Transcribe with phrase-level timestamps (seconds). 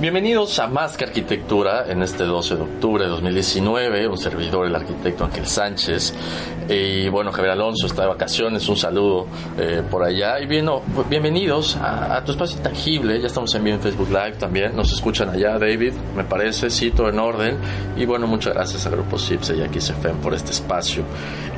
[0.00, 4.06] Bienvenidos a Más que Arquitectura en este 12 de octubre de 2019.
[4.06, 6.14] Un servidor, el arquitecto Ángel Sánchez.
[6.68, 8.68] Y bueno, Javier Alonso está de vacaciones.
[8.68, 9.26] Un saludo
[9.58, 10.38] eh, por allá.
[10.38, 10.70] Y bien,
[11.10, 13.20] bienvenidos a, tu espacio intangible.
[13.20, 14.76] Ya estamos en vivo en Facebook Live también.
[14.76, 16.68] Nos escuchan allá, David, me parece.
[16.92, 17.58] Todo en orden.
[17.96, 21.02] Y bueno, muchas gracias al Grupo CIPSE y aquí XFM por este espacio.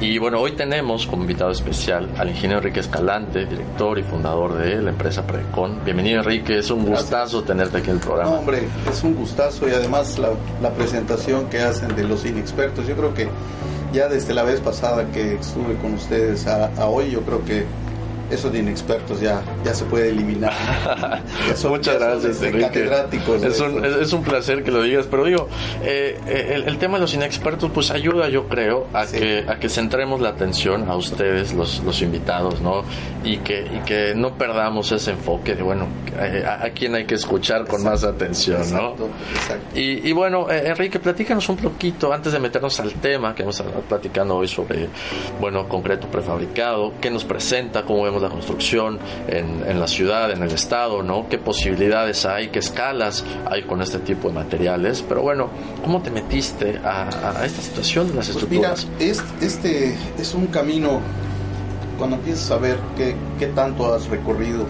[0.01, 4.81] Y bueno, hoy tenemos como invitado especial al ingeniero Enrique Escalante, director y fundador de
[4.81, 5.85] la empresa Precon.
[5.85, 6.57] Bienvenido, Enrique.
[6.57, 10.71] Es un gustazo tenerte aquí en el programa hombre, es un gustazo y además la,
[10.71, 12.87] presentación que hacen de los inexpertos.
[12.87, 13.29] Yo creo que
[13.93, 17.65] ya desde la vez pasada que estuve con ustedes a hoy, yo creo que
[18.31, 20.53] eso de inexpertos ya, ya se puede eliminar.
[21.69, 22.91] Muchas gracias, Enrique.
[23.45, 25.49] Es un, es, un, placer que lo digas, pero digo,
[25.83, 29.69] eh, eh, el, tema de los inexpertos pues ayuda, yo creo, a, que, a que
[29.69, 32.83] centremos la atención a ustedes, los, los invitados, ¿no?
[33.25, 35.87] Y que, y que no perdamos ese enfoque de, bueno,
[36.19, 38.95] eh, a, a quién hay que escuchar con más atención, ¿no?
[39.35, 39.79] Exacto.
[39.79, 43.65] Y, y bueno, Enrique, platícanos un poquito, antes de meternos al tema que vamos a
[43.65, 44.89] estar platicando hoy sobre,
[45.41, 48.99] bueno, concreto prefabricado, qué nos presenta, cómo vemos la construcción
[49.29, 51.29] en, en, la ciudad, en el estado, ¿no?
[51.29, 55.05] ¿Qué posibilidades hay, qué escalas hay con este tipo de materiales?
[55.07, 55.49] Pero bueno,
[55.83, 57.09] ¿cómo te metiste a,
[57.45, 58.87] esta situación de las pues estructuras?
[58.99, 61.01] Mira, este es un camino,
[61.99, 64.67] cuando empiezas a ver qué, qué tanto has recorrido,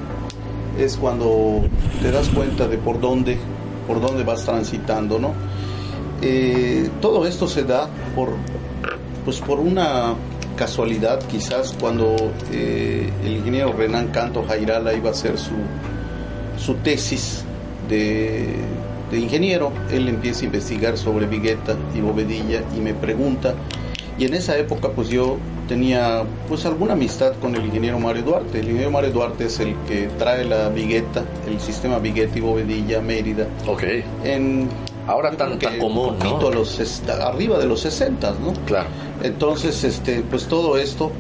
[0.79, 1.63] es cuando
[2.01, 3.39] te das cuenta de por dónde,
[3.87, 5.33] por dónde vas transitando, ¿no?
[6.23, 8.31] Eh, todo esto se da por,
[9.25, 10.15] pues por una
[10.61, 12.15] casualidad quizás cuando
[12.53, 15.55] eh, el ingeniero Renan Canto Jairala iba a hacer su,
[16.63, 17.45] su tesis
[17.89, 18.57] de,
[19.11, 23.55] de, ingeniero, él empieza a investigar sobre Vigueta y Bovedilla y me pregunta,
[24.19, 28.59] y en esa época pues yo tenía pues alguna amistad con el ingeniero Mario Duarte,
[28.61, 33.01] el ingeniero Mario Duarte es el que trae la Vigueta, el sistema Vigueta y Bovedilla
[33.01, 34.05] Mérida, okay.
[34.25, 34.69] en
[35.11, 36.51] ahora tan, tan común, ¿no?
[36.51, 38.53] los, arriba de los 60, ¿no?
[38.65, 38.89] Claro.
[39.23, 41.11] Entonces, este, pues todo esto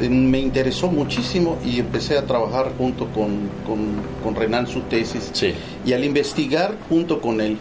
[0.00, 5.30] eh, me interesó muchísimo y empecé a trabajar junto con, con, Renan su tesis.
[5.32, 5.54] Sí.
[5.84, 7.58] Y al investigar junto con él,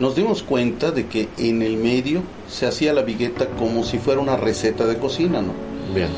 [0.00, 4.20] nos dimos cuenta de que en el medio se hacía la vigueta como si fuera
[4.20, 5.52] una receta de cocina, ¿no?
[5.94, 6.08] Bien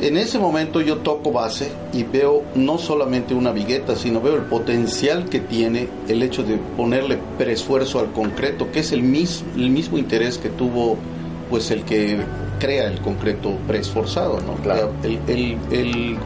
[0.00, 4.42] en ese momento yo toco base y veo no solamente una vigueta, sino veo el
[4.42, 9.98] potencial que tiene el hecho de ponerle preesfuerzo al concreto, que es el, el mismo
[9.98, 10.96] interés que tuvo
[11.48, 12.18] pues el que
[12.58, 14.54] crea el concreto preesforzado, ¿no?
[14.62, 14.92] Claro.
[15.02, 16.18] El, el, el,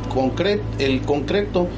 [0.79, 1.69] el concreto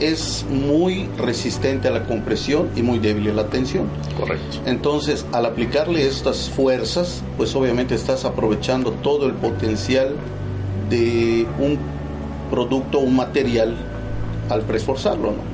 [0.00, 3.88] es muy resistente a la compresión y muy débil a la tensión.
[4.18, 4.58] Correcto.
[4.66, 10.16] Entonces, al aplicarle estas fuerzas, pues obviamente estás aprovechando todo el potencial
[10.92, 11.78] de un
[12.50, 13.74] producto, un material
[14.50, 15.52] al preesforzarlo, ¿no?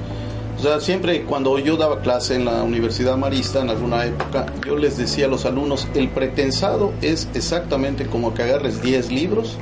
[0.58, 4.76] O sea, siempre cuando yo daba clase en la Universidad Marista en alguna época, yo
[4.76, 9.56] les decía a los alumnos, el pretensado es exactamente como que agarres 10 libros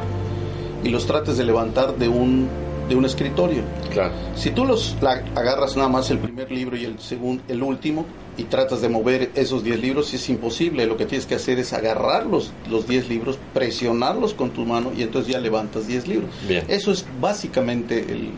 [0.83, 2.49] y los trates de levantar de un,
[2.89, 3.61] de un escritorio.
[3.93, 4.15] Claro.
[4.35, 8.07] Si tú los agarras nada más el primer libro y el, segundo, el último,
[8.39, 10.87] y tratas de mover esos 10 libros, es imposible.
[10.87, 14.93] Lo que tienes que hacer es agarrar los, los 10 libros, presionarlos con tu mano
[14.97, 16.31] y entonces ya levantas 10 libros.
[16.47, 16.65] Bien.
[16.69, 18.31] Eso es básicamente el...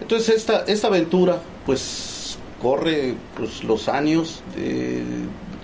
[0.00, 5.02] Entonces esta, esta aventura pues corre pues, los años de...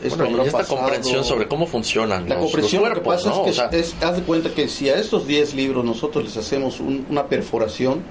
[0.02, 3.94] Esto y esta comprensión sobre cómo funcionan la comprensión lo que pasa es que es,
[4.02, 8.02] haz de cuenta que si a estos 10 libros nosotros les hacemos una perforación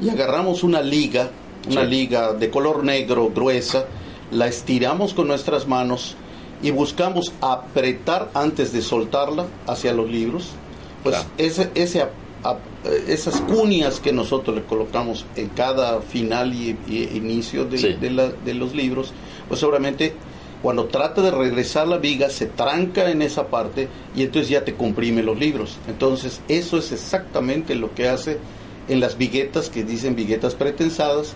[0.00, 1.30] y agarramos una liga
[1.70, 3.86] una liga de color negro gruesa
[4.32, 6.16] la estiramos con nuestras manos
[6.62, 10.50] y buscamos apretar antes de soltarla hacia los libros,
[11.02, 12.06] pues ese, ese,
[13.06, 16.76] esas cuñas que nosotros le colocamos en cada final y,
[17.14, 19.12] inicio de, de, los libros,
[19.48, 20.14] pues seguramente
[20.62, 24.74] cuando trata de regresar la viga se tranca en esa parte y entonces ya te
[24.74, 25.76] comprime los libros.
[25.88, 28.38] Entonces eso es exactamente lo que hace
[28.88, 31.34] en las viguetas que dicen viguetas pretensadas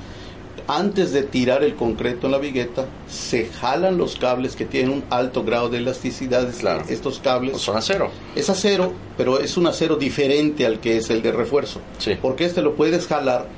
[0.68, 5.04] antes de tirar el concreto en la vigueta, se jalan los cables que tienen un
[5.10, 6.48] alto grado de elasticidad.
[6.58, 6.84] Claro.
[6.88, 7.52] Estos cables.
[7.52, 8.10] Pues son acero.
[8.34, 11.80] Es acero, pero es un acero diferente al que es el de refuerzo.
[12.20, 13.48] Porque este lo puedes jalar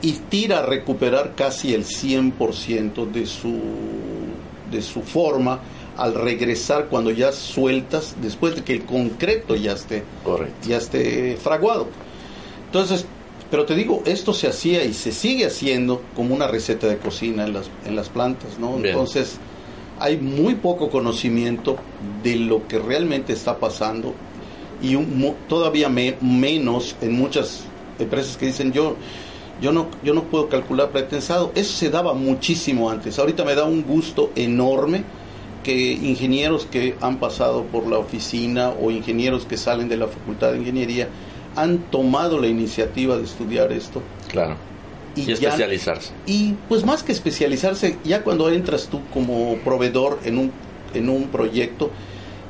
[0.00, 3.60] y tira a recuperar casi el 100% de su,
[4.70, 5.60] de su forma
[5.96, 10.02] al regresar cuando ya sueltas, después de que el concreto ya esté,
[10.66, 11.86] ya esté fraguado.
[12.66, 13.06] Entonces,
[13.54, 17.44] pero te digo, esto se hacía y se sigue haciendo como una receta de cocina
[17.44, 18.84] en las, en las plantas, ¿no?
[18.84, 19.38] Entonces,
[20.00, 21.76] hay muy poco conocimiento
[22.24, 24.12] de lo que realmente está pasando
[24.82, 24.96] y
[25.48, 27.62] todavía menos en muchas
[28.00, 28.96] empresas que dicen yo
[29.62, 31.52] yo no yo no puedo calcular pretensado.
[31.54, 33.20] Eso se daba muchísimo antes.
[33.20, 35.04] Ahorita me da un gusto enorme
[35.62, 40.50] que ingenieros que han pasado por la oficina o ingenieros que salen de la facultad
[40.50, 41.08] de ingeniería
[41.56, 44.02] han tomado la iniciativa de estudiar esto.
[44.30, 44.56] Claro.
[45.16, 46.12] Y, especializarse.
[46.26, 50.52] Y pues más que especializarse, ya cuando entras tú como proveedor en un,
[50.92, 51.90] en un proyecto,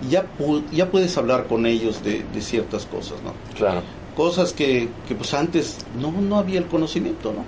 [0.08, 0.24] ya,
[0.72, 3.34] ya puedes hablar con ellos de, ciertas cosas, ¿no?
[3.56, 3.82] Claro.
[4.16, 7.44] Cosas que, que pues antes no, no había el conocimiento, ¿no?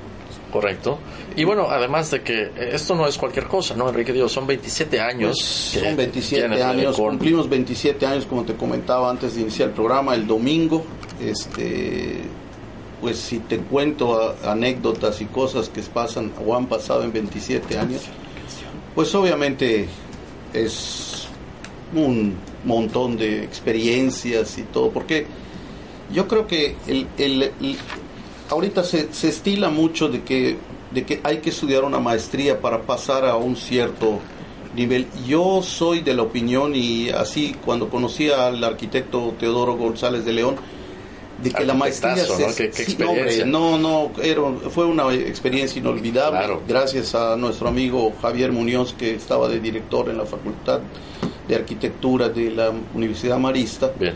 [0.56, 0.98] Correcto.
[1.36, 4.10] Y bueno, además de que esto no es cualquier cosa, ¿no, Enrique?
[4.14, 5.38] Dios, son 27 años.
[5.38, 10.26] son 27 años, cumplimos 27 años, como te comentaba antes de iniciar el programa, el
[10.26, 10.82] domingo.
[11.20, 12.22] Este,
[13.02, 18.04] pues si te cuento anécdotas y cosas que pasan o han pasado en 27 años,
[18.94, 19.88] pues obviamente
[20.54, 21.28] es
[21.94, 25.26] un montón de experiencias y todo, porque
[26.14, 27.52] yo creo que el, el
[28.50, 30.56] ahorita se, se estila mucho de que,
[30.90, 34.20] de que hay que estudiar una maestría para pasar a un cierto
[34.74, 35.06] nivel.
[35.26, 40.56] Yo soy de la opinión y así cuando conocí al arquitecto Teodoro González de León,
[41.42, 42.16] de que la maestría
[43.46, 43.76] ¿no?
[43.76, 46.38] no, no, fue una experiencia inolvidable.
[46.66, 50.80] Gracias a nuestro amigo Javier Muñoz que estaba de director en la Facultad
[51.46, 53.92] de Arquitectura de la Universidad Marista.
[53.98, 54.14] Bien.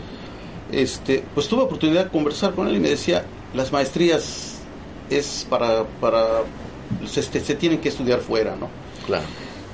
[0.71, 4.55] Este, pues tuve oportunidad de conversar con él y me decía, las maestrías
[5.09, 6.43] es para, para
[7.07, 8.69] se, se tienen que estudiar fuera, ¿no?
[9.05, 9.25] Claro.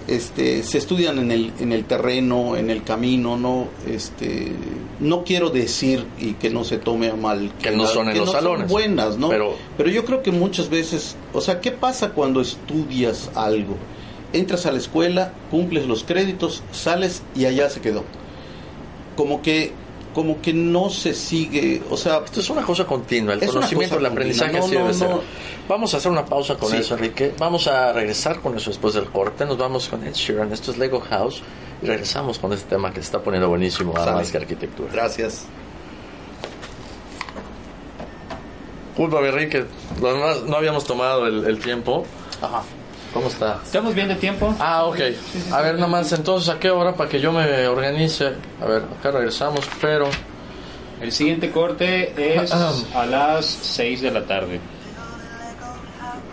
[0.07, 4.53] Este, se estudian en el, en el terreno, en el camino, no, este,
[5.01, 8.31] no quiero decir y que no se tome a mal que, no son en los
[8.31, 9.27] salones, buenas, ¿no?
[9.27, 13.75] Pero, pero yo creo que muchas veces, o sea, ¿qué pasa cuando estudias algo?
[14.31, 18.05] Entras a la escuela, cumples los créditos, sales y allá se quedó.
[19.17, 19.73] Como que
[20.17, 22.23] como que no se sigue, o sea...
[22.25, 25.09] Esto es una cosa continua, el conocimiento, el aprendizaje así debe ser.
[25.69, 27.35] Vamos a hacer una pausa con eso, Enrique.
[27.37, 29.45] Vamos a regresar con eso después del corte.
[29.45, 31.43] Nos vamos con Ed Sheeran, esto es Lego House,
[31.83, 34.91] y regresamos con este tema que se está poniendo buenísimo, además que arquitectura.
[34.91, 35.45] Gracias.
[38.95, 39.65] Culpa, Enrique,
[40.01, 42.07] no habíamos tomado el, el tiempo.
[42.41, 42.63] Ajá.
[43.17, 43.59] ¿Cómo está?
[43.63, 44.55] Estamos bien de tiempo.
[44.59, 44.99] Ah, ok.
[45.51, 48.33] A ver, nomás, entonces, ¿a qué hora para que yo me organice?
[48.61, 50.07] A ver, acá regresamos, pero...
[51.01, 54.59] El siguiente corte es a las 6 de la tarde.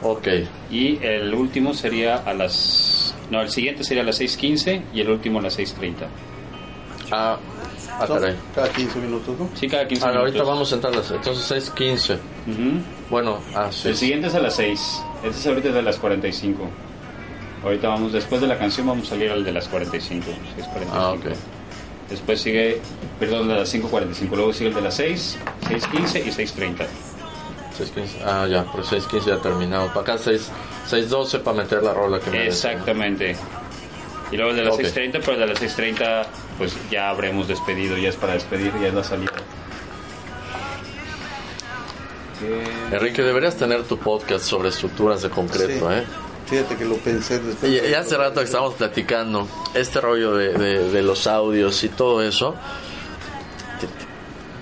[0.03, 0.29] Ok.
[0.71, 3.15] Y el último sería a las...
[3.31, 5.95] No, el siguiente sería a las 6.15 y el último a las 6.30.
[7.11, 7.39] Ah,
[7.93, 8.07] ah
[8.55, 9.49] Cada 15 minutos, ¿no?
[9.55, 10.29] Sí, cada 15 ah, minutos.
[10.29, 11.11] Ahorita vamos a entrar a las...
[11.11, 12.19] Entonces 6.15.
[13.15, 13.87] Bueno, ah, sí.
[13.87, 15.03] El siguiente es a las 6.
[15.23, 16.69] Este es ahorita de las 45.
[17.63, 20.27] Ahorita vamos, después de la canción vamos a salir al de las 45.
[20.27, 20.35] 6.45.
[20.91, 21.27] Ah, ok.
[22.11, 22.81] Después sigue,
[23.21, 24.31] perdón, de las 5.45.
[24.31, 26.87] Luego sigue el de las 6, 6.15 y 6.30.
[27.79, 29.87] 6.15, ah, ya, por 6.15 ya terminado.
[29.95, 33.37] Para acá 6.12 para meter la rola que me Exactamente.
[34.33, 36.27] Y luego el de las 6.30, pero el de las 6.30
[36.59, 39.35] pues ya habremos despedido, ya es para despedir, ya es la salida.
[42.91, 46.05] Enrique, deberías tener tu podcast sobre estructuras de concreto, ¿eh?
[46.47, 47.73] Fíjate que lo pensé después.
[47.73, 52.55] Y, hace rato que estábamos platicando este rollo de, los audios y todo eso.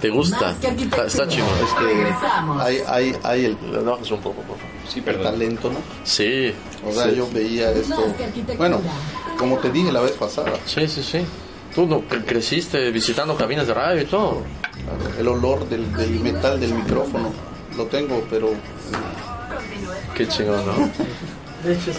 [0.01, 0.51] ¿Te, gusta?
[0.51, 1.47] Está, está chido.
[1.47, 3.57] Es que hay, hay, hay el.
[3.57, 4.57] un poco, por
[4.89, 5.79] Sí, talento, ¿no?
[6.03, 6.53] Sí.
[6.85, 8.03] O sea, yo veía esto.
[8.57, 8.81] Bueno,
[9.39, 10.53] como te dije la vez pasada.
[10.67, 11.25] Sí, sí, sí.
[11.75, 14.43] Tú no, creciste visitando cabinas de radio y todo.
[15.19, 17.33] El olor del, del metal del micrófono
[17.77, 18.51] lo tengo, pero...
[20.15, 20.91] Qué chingón, ¿no?
[21.65, 21.93] De hecho,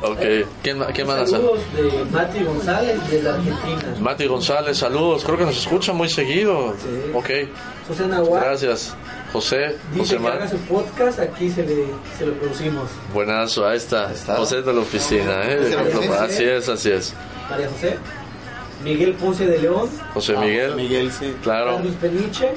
[0.00, 0.20] Ok,
[0.62, 1.28] ¿quién, quién más?
[1.28, 3.96] Saludos de Mati González de la Argentina.
[4.00, 6.72] Mati González, saludos, creo que nos escucha muy seguido.
[6.74, 7.10] Sí.
[7.14, 7.30] Ok.
[7.88, 8.44] José Nahuatl.
[8.44, 8.94] Gracias.
[9.32, 12.88] José, Dice José que haga su podcast, aquí se, le, se lo producimos.
[13.12, 14.12] Buenazo, ahí está.
[14.36, 15.76] José de la oficina, ¿eh?
[16.20, 17.12] Así es, así es.
[17.50, 17.98] María José.
[18.84, 19.90] Miguel Ponce de León.
[20.14, 20.76] José ah, Miguel.
[20.76, 21.34] Miguel, sí.
[21.42, 21.74] Claro.
[21.76, 22.52] Carlos Peniche.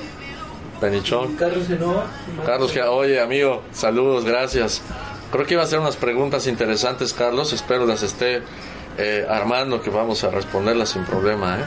[0.82, 1.36] Penichón.
[1.36, 2.08] Carlos Enoa.
[2.46, 4.82] Carlos, oye, amigo, saludos, gracias.
[5.32, 7.54] Creo que iba a hacer unas preguntas interesantes, Carlos.
[7.54, 8.42] Espero las esté
[8.98, 11.60] eh, armando, que vamos a responderlas sin problema.
[11.60, 11.64] ¿eh?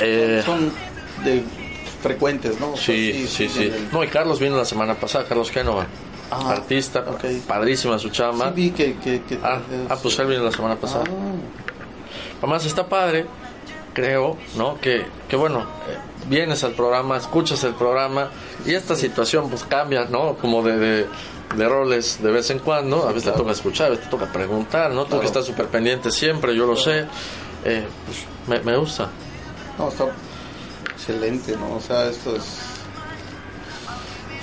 [0.00, 0.70] Eh, Son
[1.24, 1.42] de
[2.02, 2.76] frecuentes, ¿no?
[2.76, 3.72] Sí, sí, sí.
[3.92, 5.86] No, y Carlos vino la semana pasada, Carlos Génova.
[6.30, 7.04] Ah, artista,
[7.46, 8.48] padrísima su chamba.
[8.48, 11.04] Sí, vi que, ah, ah, pues él vino la semana pasada.
[11.08, 12.38] Ah.
[12.38, 13.26] Además está padre,
[14.00, 14.80] creo, ¿no?
[14.80, 18.30] Que, que bueno, eh, vienes al programa, escuchas el programa
[18.64, 20.36] y esta situación pues cambia, ¿no?
[20.36, 21.06] Como de,
[21.56, 24.32] de, roles de vez en cuando, a veces te toca escuchar, a veces te toca
[24.32, 25.04] preguntar, ¿no?
[25.04, 27.00] Tú que estás súper pendiente siempre, yo lo sé,
[27.64, 29.10] eh, pues me, me gusta.
[29.78, 30.06] No, está
[30.92, 31.76] excelente, ¿no?
[31.76, 32.58] O sea, esto es...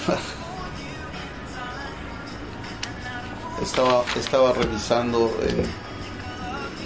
[3.64, 5.66] estaba, estaba revisando eh,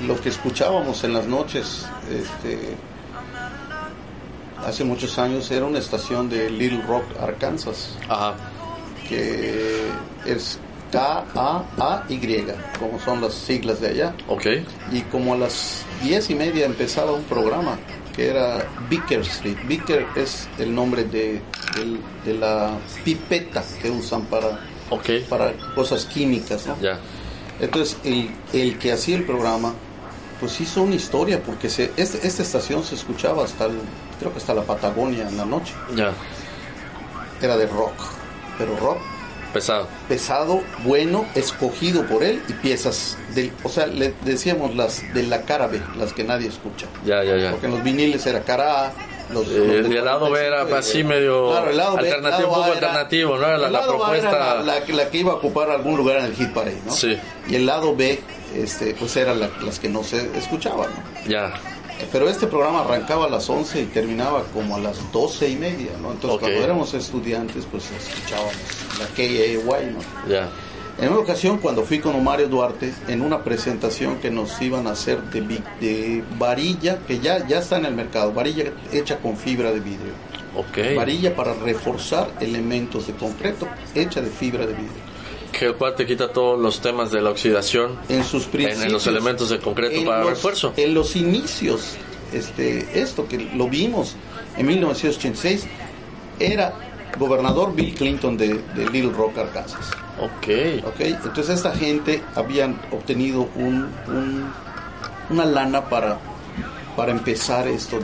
[0.05, 1.85] lo que escuchábamos en las noches.
[2.09, 2.75] Este,
[4.65, 7.97] hace muchos años era una estación de Little Rock, Arkansas.
[8.07, 8.35] Ajá.
[9.07, 9.89] Que
[10.25, 10.59] es
[10.91, 12.45] K-A-A-Y,
[12.79, 14.15] como son las siglas de allá.
[14.27, 14.45] Ok.
[14.91, 17.77] Y como a las diez y media empezaba un programa
[18.15, 19.57] que era Beaker Street.
[19.67, 21.41] Beaker es el nombre de,
[22.25, 25.25] de, la pipeta que usan para, okay.
[25.29, 26.67] para cosas químicas.
[26.67, 26.75] ¿no?
[27.59, 29.73] Entonces, el, el, que hacía el programa,
[30.41, 33.79] pues hizo una historia, porque se, este, esta estación se escuchaba hasta, el,
[34.19, 35.73] creo que hasta la Patagonia en la noche.
[35.95, 36.11] Ya.
[37.41, 37.93] Era de rock,
[38.57, 38.97] pero rock
[39.53, 39.87] Pesado.
[40.07, 45.41] Pesado, bueno, escogido por él y piezas del, o sea, le decíamos las de la
[45.41, 46.87] cara B, las que nadie escucha.
[47.05, 47.51] Ya, ya, ya.
[47.51, 48.93] Porque en los viniles era cara A,
[49.33, 53.57] los, eh, el lado B era así medio alternativo, un poco alternativo, ¿no?
[53.57, 54.61] La, la propuesta.
[54.63, 56.93] la, la, que iba a ocupar algún lugar en el hit parade, ¿no?
[56.93, 57.17] Sí.
[57.49, 58.21] Y el lado B,
[58.55, 61.29] este, pues eran las que no se escuchaban, ¿no?
[61.29, 61.53] Ya.
[62.11, 65.91] Pero este programa arrancaba a las 11 y terminaba como a las 12 y media,
[66.01, 66.11] ¿no?
[66.11, 68.55] Entonces cuando éramos estudiantes, pues escuchábamos
[68.99, 70.29] la KAY, ¿no?
[70.29, 70.49] Ya.
[70.99, 74.91] En una ocasión, cuando fui con Mario Duarte, en una presentación que nos iban a
[74.91, 75.41] hacer de,
[75.79, 80.13] de varilla, que ya, ya está en el mercado, varilla hecha con fibra de vidrio.
[80.53, 80.95] Okay.
[80.95, 85.10] Varilla para reforzar elementos de concreto hecha de fibra de vidrio
[85.51, 88.91] que el cual te quita todos los temas de la oxidación en sus principios, en,
[88.91, 90.73] los elementos de concreto para refuerzo.
[90.77, 91.95] En los inicios,
[92.33, 94.15] este, esto que lo vimos
[94.57, 95.67] en 1986,
[96.39, 96.73] era
[97.17, 99.91] gobernador Bill Clinton de, Little Rock, Arkansas.
[100.19, 100.85] Ok.
[100.85, 103.89] Ok, entonces esta gente habían obtenido un,
[105.29, 106.19] una lana para
[106.95, 107.99] para empezar esto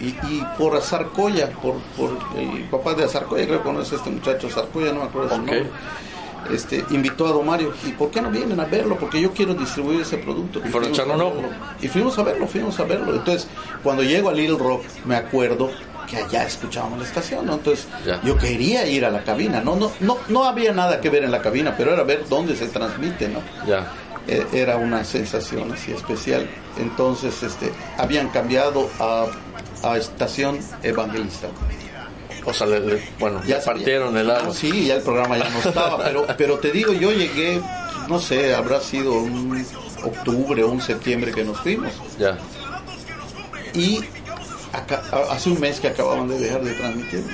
[0.00, 4.46] y, por Azarcoya, por, por el papá de Azarcoya, creo que conoce a este muchacho
[4.46, 5.66] Azarcoya, no me acuerdo su nombre
[6.50, 8.96] este, invitó a Don Mario, ¿y por qué no vienen a verlo?
[8.98, 10.60] Porque yo quiero distribuir ese producto.
[10.64, 10.92] Y, fueron
[11.80, 13.14] Y fuimos a verlo, fuimos a verlo.
[13.14, 13.48] Entonces,
[13.82, 15.70] cuando llego a Little Rock, me acuerdo
[16.06, 17.54] que allá escuchábamos la estación, ¿no?
[17.54, 17.88] Entonces,
[18.22, 19.76] yo quería ir a la cabina, ¿no?
[19.76, 22.68] No, no, no había nada que ver en la cabina, pero era ver dónde se
[22.68, 23.40] transmite, ¿no?
[23.66, 23.92] Ya.
[24.28, 26.48] E, era una sensación así especial.
[26.78, 29.26] Entonces, este, habían cambiado a,
[29.82, 31.48] a estación evangelista.
[32.46, 32.66] O sea,
[33.18, 34.54] bueno, ya partieron el agua.
[34.54, 37.60] sí, ya el programa ya no estaba, pero, pero te digo, yo llegué,
[38.08, 39.66] no sé, habrá sido un
[40.04, 41.92] octubre o un septiembre que nos fuimos.
[42.18, 42.38] Ya.
[43.74, 44.00] Y
[45.30, 47.24] hace un mes que acababan de dejar de transmitir.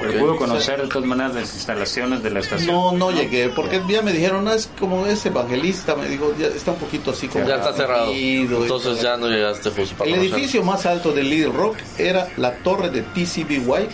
[0.00, 2.74] Pero pudo conocer de todas maneras las instalaciones de la estación.
[2.74, 6.46] No, no, llegué, porque ya me dijeron, no, es como ese evangelista, me dijo, ya
[6.46, 7.46] está un poquito así como...
[7.46, 8.10] Ya está cerrado.
[8.12, 12.54] Entonces ya no llegaste justo para El edificio más alto del Little Rock era la
[12.56, 13.88] torre de TCBY,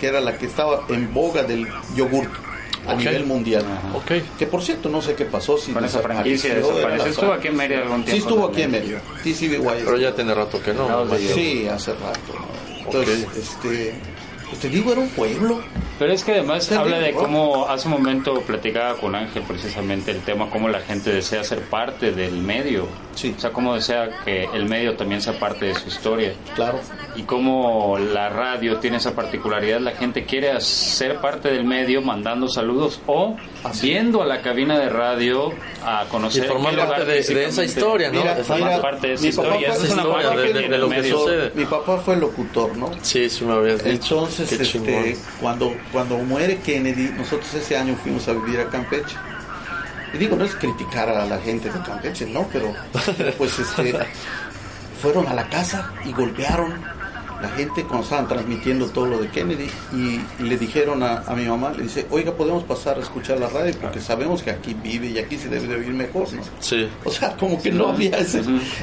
[0.00, 2.32] que era la que estaba en boga del yogurt
[2.86, 3.64] a nivel mundial.
[4.02, 4.26] Okay.
[4.38, 5.58] Que por cierto, no sé qué pasó.
[5.58, 7.10] Si Con esa franquicia desapareció.
[7.10, 8.10] Estuvo aquí en Mérida algún tiempo.
[8.10, 9.02] Sí, estuvo aquí en Mérida.
[9.22, 11.06] Pero ya tiene rato que no.
[11.16, 12.34] sí, hace rato.
[12.84, 13.94] Entonces, este
[14.60, 15.60] te digo, era un pueblo.
[16.00, 20.22] Pero es que además habla de cómo hace un momento platicaba con Ángel precisamente el
[20.22, 22.88] tema, cómo la gente desea ser parte del medio.
[23.14, 23.34] Sí.
[23.36, 26.32] O sea, cómo desea que el medio también sea parte de su historia.
[26.54, 26.80] Claro.
[27.16, 32.48] Y cómo la radio tiene esa particularidad, la gente quiere ser parte del medio mandando
[32.48, 33.36] saludos o
[33.82, 35.52] viendo a la cabina de radio
[35.84, 36.44] a conocer.
[36.44, 38.20] Y formar parte de, esa historia, ¿no?
[38.20, 39.68] Mira, parte de esa historia.
[39.68, 41.52] es una parte de, lo que sucede.
[41.54, 42.90] Mi papá fue locutor, ¿no?
[43.02, 44.14] Sí, sí me habías dicho.
[44.14, 49.16] Entonces, este, cuando, cuando muere Kennedy, nosotros ese año fuimos a vivir a Campeche.
[50.12, 52.46] Y digo, no es criticar a la gente de Campeche, ¿no?
[52.52, 52.74] Pero,
[53.38, 53.94] pues, este,
[55.02, 56.99] fueron a la casa y golpearon
[57.40, 61.72] la gente cuando estaban transmitiendo todo lo de Kennedy y le dijeron a, mi mamá,
[61.76, 65.18] le dice, oiga, podemos pasar a escuchar la radio porque sabemos que aquí vive y
[65.18, 66.42] aquí se debe de oír mejor, ¿no?
[66.60, 66.88] Sí.
[67.04, 68.40] O sea, como que no había ese,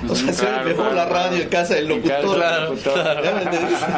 [0.07, 2.35] o sea, se oye mejor la radio en casa del locutor.
[2.35, 3.21] Claro, claro.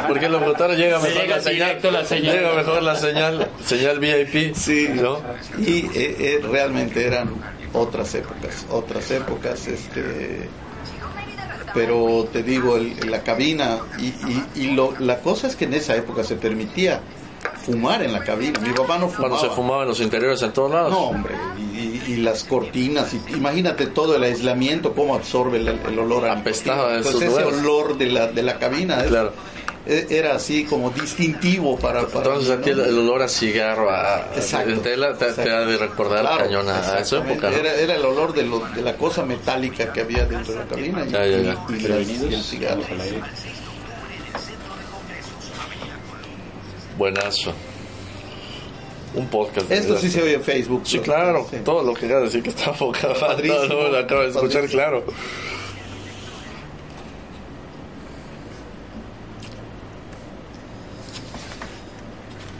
[0.06, 4.54] Porque el locutor llega mejor la señal, la señal, llega mejor la señal, señal VIP.
[4.54, 5.18] Sí, ¿no?
[5.58, 7.30] Y eh, eh, realmente eran
[7.72, 10.48] otras épocas, otras épocas, este
[11.74, 15.96] pero te digo, el, la cabina, y, y, lo, la cosa es que en esa
[15.96, 17.00] época se permitía
[17.64, 18.58] fumar en la cabina.
[18.60, 19.36] Mi papá no fumaba.
[19.36, 20.90] Cuando se fumaba en los interiores en todos lados.
[20.90, 21.34] No, hombre,
[22.08, 27.30] y, las cortinas, y, imagínate todo el aislamiento, cómo absorbe el, olor a Apestaba Entonces
[27.32, 29.02] ese olor de la, de la cabina.
[29.04, 29.28] Claro.
[29.28, 29.49] E,
[29.86, 32.00] era así como distintivo para...
[32.00, 36.44] Entonces a ti el, olor a cigarro, a, exacto, te, te, ha de recordar claro,
[36.44, 37.50] cañón a, esa época.
[37.50, 40.66] Era, era, el olor de, lo, de la cosa metálica que había dentro de la
[40.66, 41.66] cabina y, ya, ya, ya.
[41.70, 42.82] y, y el cigarro.
[46.98, 47.54] Buenazo.
[49.14, 49.70] Un podcast.
[49.72, 50.82] Esto sí se oye en Facebook.
[50.84, 51.46] Sí, claro.
[51.50, 51.56] Sí.
[51.64, 53.14] Todo lo que acaba de decir que está enfocado.
[53.68, 55.04] Todo lo acabo de escuchar, claro.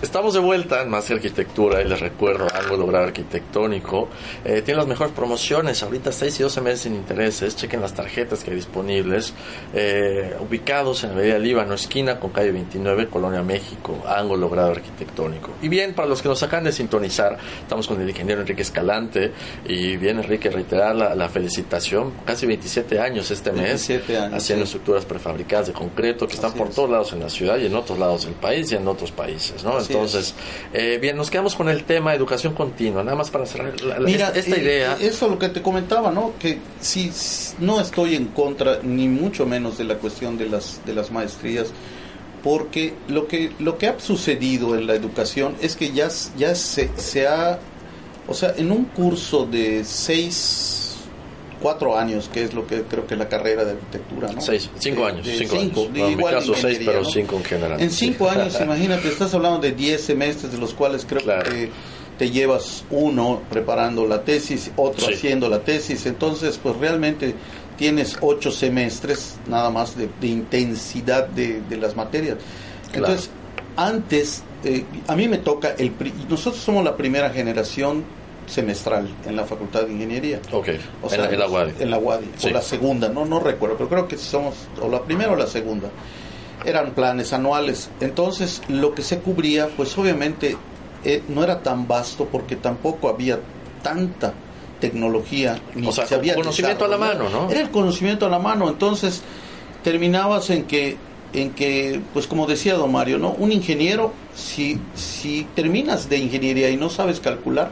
[0.03, 4.09] Estamos de vuelta en Más Arquitectura y les recuerdo algo arquitectónico.
[4.47, 7.55] Eh, tiene las mejores promociones, ahorita 6 y 12 meses sin intereses.
[7.55, 9.35] Chequen las tarjetas que hay disponibles.
[9.75, 15.51] Eh, ubicados en la Avenida Líbano, esquina con calle 29, Colonia México, ángulo logrado arquitectónico.
[15.61, 19.33] Y bien, para los que nos acaban de sintonizar, estamos con el ingeniero Enrique Escalante.
[19.67, 22.15] Y bien, Enrique, reiterar la, felicitación.
[22.25, 23.91] Casi 27 años este mes.
[24.33, 27.77] haciendo estructuras prefabricadas de concreto que están por todos lados en la ciudad y en
[27.77, 29.63] otros lados del país y en otros países.
[29.63, 29.79] ¿no?
[29.93, 30.35] Entonces,
[30.73, 34.57] eh, bien, nos quedamos con el tema educación continua, nada más para cerrar Mira, esta,
[34.57, 34.97] eh, idea.
[35.01, 36.33] Eso lo que te comentaba, ¿no?
[36.39, 37.11] Que si
[37.59, 41.69] no estoy en contra, ni mucho menos de la cuestión de las, de las maestrías,
[42.43, 46.91] porque lo que, lo que ha sucedido en la educación es que ya, ya se,
[46.97, 47.59] se ha,
[48.27, 50.80] o sea, en un curso de seis
[51.61, 54.41] cuatro años, que es lo que creo que es la carrera de arquitectura, ¿no?
[54.41, 55.27] Seis, cinco años.
[55.27, 55.79] cinco, años.
[55.95, 57.81] en mi caso seis, pero cinco en general.
[57.81, 61.71] En cinco años, imagínate, estás hablando de diez semestres, de los cuales creo que
[62.19, 67.35] te llevas uno preparando la tesis, otro haciendo la tesis, entonces pues realmente
[67.79, 72.37] tienes ocho semestres nada más de, intensidad de, las materias.
[72.93, 73.31] Entonces,
[73.75, 75.93] antes, eh, a mí me toca, el
[76.29, 78.05] nosotros somos la primera generación
[78.51, 80.41] semestral en la Facultad de Ingeniería.
[80.53, 80.69] Ok,
[81.03, 81.75] o sea, en, la, UADI.
[81.79, 85.03] En la UADI, o la segunda, no, no recuerdo, pero creo que somos o la
[85.03, 85.89] primera o la segunda.
[86.65, 87.91] Eran planes anuales.
[88.01, 90.57] Entonces, lo que se cubría, pues obviamente
[91.05, 93.39] eh, no era tan vasto porque tampoco había
[93.83, 94.35] tanta
[94.81, 95.59] tecnología.
[95.75, 97.51] Ni o sea, se había conocimiento a la mano, ¿no?
[97.51, 98.69] Era el conocimiento a la mano.
[98.69, 99.23] Entonces,
[99.83, 100.97] terminabas en que
[101.33, 103.31] en que, pues como decía don Mario, ¿no?
[103.31, 107.71] Un ingeniero, si, si terminas de ingeniería y no sabes calcular,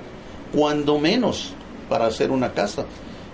[0.53, 1.53] cuando menos
[1.89, 2.85] para hacer una casa.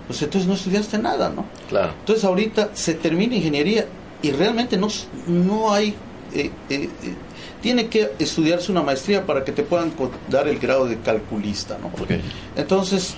[0.07, 1.45] Pues entonces no estudiaste nada, ¿no?
[1.67, 1.93] Claro.
[1.99, 3.85] Entonces ahorita se termina ingeniería
[4.21, 4.87] y realmente no,
[5.27, 5.95] no hay...
[6.33, 7.15] Eh, eh, eh,
[7.61, 9.91] tiene que estudiarse una maestría para que te puedan
[10.29, 11.87] dar el grado de calculista, ¿no?
[12.03, 12.21] Okay.
[12.55, 13.15] Entonces,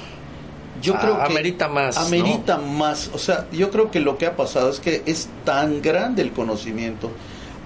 [0.82, 1.24] yo ah, creo que...
[1.24, 1.98] Amerita más.
[1.98, 3.10] Amerita más.
[3.14, 6.32] O sea, yo creo que lo que ha pasado es que es tan grande el
[6.32, 7.12] conocimiento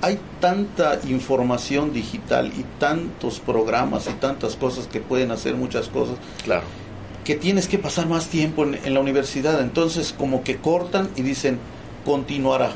[0.02, 6.16] hay tanta información digital y tantos programas y tantas cosas que pueden hacer muchas cosas.
[6.44, 6.64] Claro.
[7.24, 9.62] Que tienes que pasar más tiempo en, la universidad.
[9.62, 11.60] Entonces, como que cortan y dicen,
[12.04, 12.72] continuará.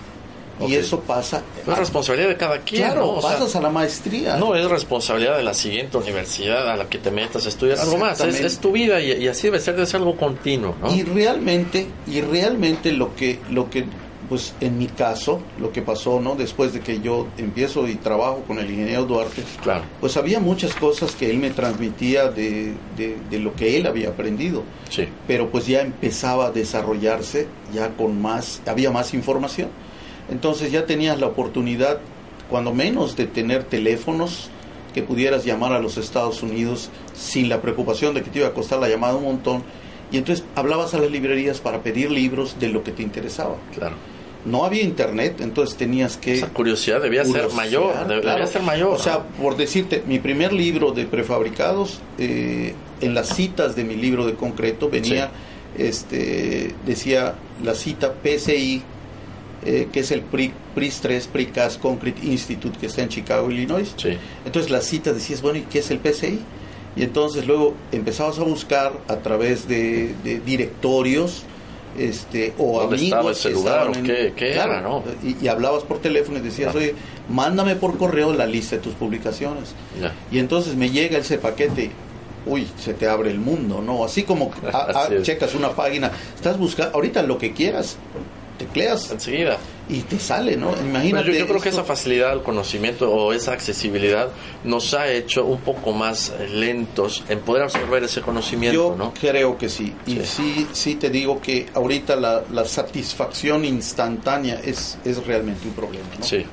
[0.68, 1.42] Y eso pasa.
[1.68, 2.84] Es responsabilidad de cada quien.
[2.84, 4.38] Claro, pasas a la maestría.
[4.38, 7.98] No, es responsabilidad de la siguiente universidad a la que te metas a estudiar algo
[7.98, 8.22] más.
[8.22, 10.76] Es, tu vida y, así debe ser, debe ser algo continuo.
[10.94, 13.86] Y realmente, y realmente lo que, lo que
[14.26, 16.36] pues en mi caso, lo que pasó, ¿no?
[16.36, 19.84] Después de que yo empiezo y trabajo con el ingeniero Duarte, claro.
[20.00, 24.64] pues había muchas cosas que él me transmitía de, de, lo que él había aprendido.
[24.90, 25.08] Sí.
[25.28, 29.70] Pero pues ya empezaba a desarrollarse, ya con más, había más información.
[30.30, 32.00] Entonces ya tenías la oportunidad,
[32.50, 34.50] cuando menos, de tener teléfonos
[34.94, 38.54] que pudieras llamar a los Estados Unidos sin la preocupación de que te iba a
[38.54, 39.64] costar la llamada un montón.
[40.12, 43.56] Y entonces hablabas a las librerías para pedir libros de lo que te interesaba.
[43.74, 44.15] Claro
[44.46, 46.36] no había internet, entonces tenías que...
[46.36, 48.94] Esa curiosidad debía ser mayor, debía ser mayor.
[48.94, 53.96] O sea, por decirte, mi primer libro de prefabricados, eh, en las citas de mi
[53.96, 55.32] libro de concreto venía,
[55.78, 58.84] este, decía la cita PCI,
[59.66, 63.94] eh, que es el PRIS 3, Precast Concrete Institute, que está en Chicago, Illinois.
[63.98, 64.10] Sí.
[64.46, 66.40] Entonces la cita decías, bueno, ¿y qué es el PCI?
[66.96, 71.44] Y entonces luego empezabas a buscar a través de, de directorios,
[71.98, 75.04] este o ¿Dónde amigos estaba ese lugar o qué, era, ¿no?
[75.24, 76.96] Y, hablabas por teléfono y decías, oye,
[77.30, 79.74] mándame por correo la lista de tus publicaciones.
[80.32, 81.92] Y entonces me llega ese paquete,
[82.46, 84.04] uy, se te abre el mundo, ¿no?
[84.04, 84.52] Así como
[85.22, 87.98] checas una página, estás buscando, ahorita lo que quieras,
[88.58, 90.72] tecleas enseguida y te sale, ¿no?
[90.78, 91.38] Imagínate.
[91.38, 94.30] yo, creo que esa facilidad al conocimiento o esa accesibilidad
[94.64, 99.58] nos ha hecho un poco más eh, lentos en poder absorber ese conocimiento, yo creo
[99.58, 99.94] que sí.
[100.08, 105.74] Y sí, sí te digo que ahorita la, la satisfacción instantánea es, es realmente un
[105.74, 106.26] problema, ¿no?
[106.26, 106.46] Sí.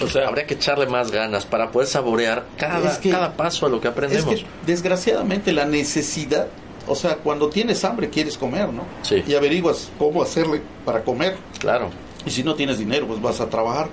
[0.00, 3.80] O sea, habría que echarle más ganas para poder saborear cada, cada paso a lo
[3.80, 4.44] que aprendemos.
[4.66, 6.48] desgraciadamente la necesidad
[6.86, 8.84] o sea, cuando tienes hambre quieres comer, ¿no?
[9.02, 9.22] Sí.
[9.26, 11.36] Y averiguas cómo hacerle para comer.
[11.58, 11.90] Claro.
[12.26, 13.88] Y si no tienes dinero, pues vas a trabajar.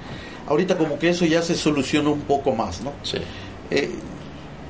[0.48, 2.94] Ahorita como que eso ya se soluciona un poco más, ¿no?
[3.04, 3.18] Sí.
[3.70, 3.92] Eh,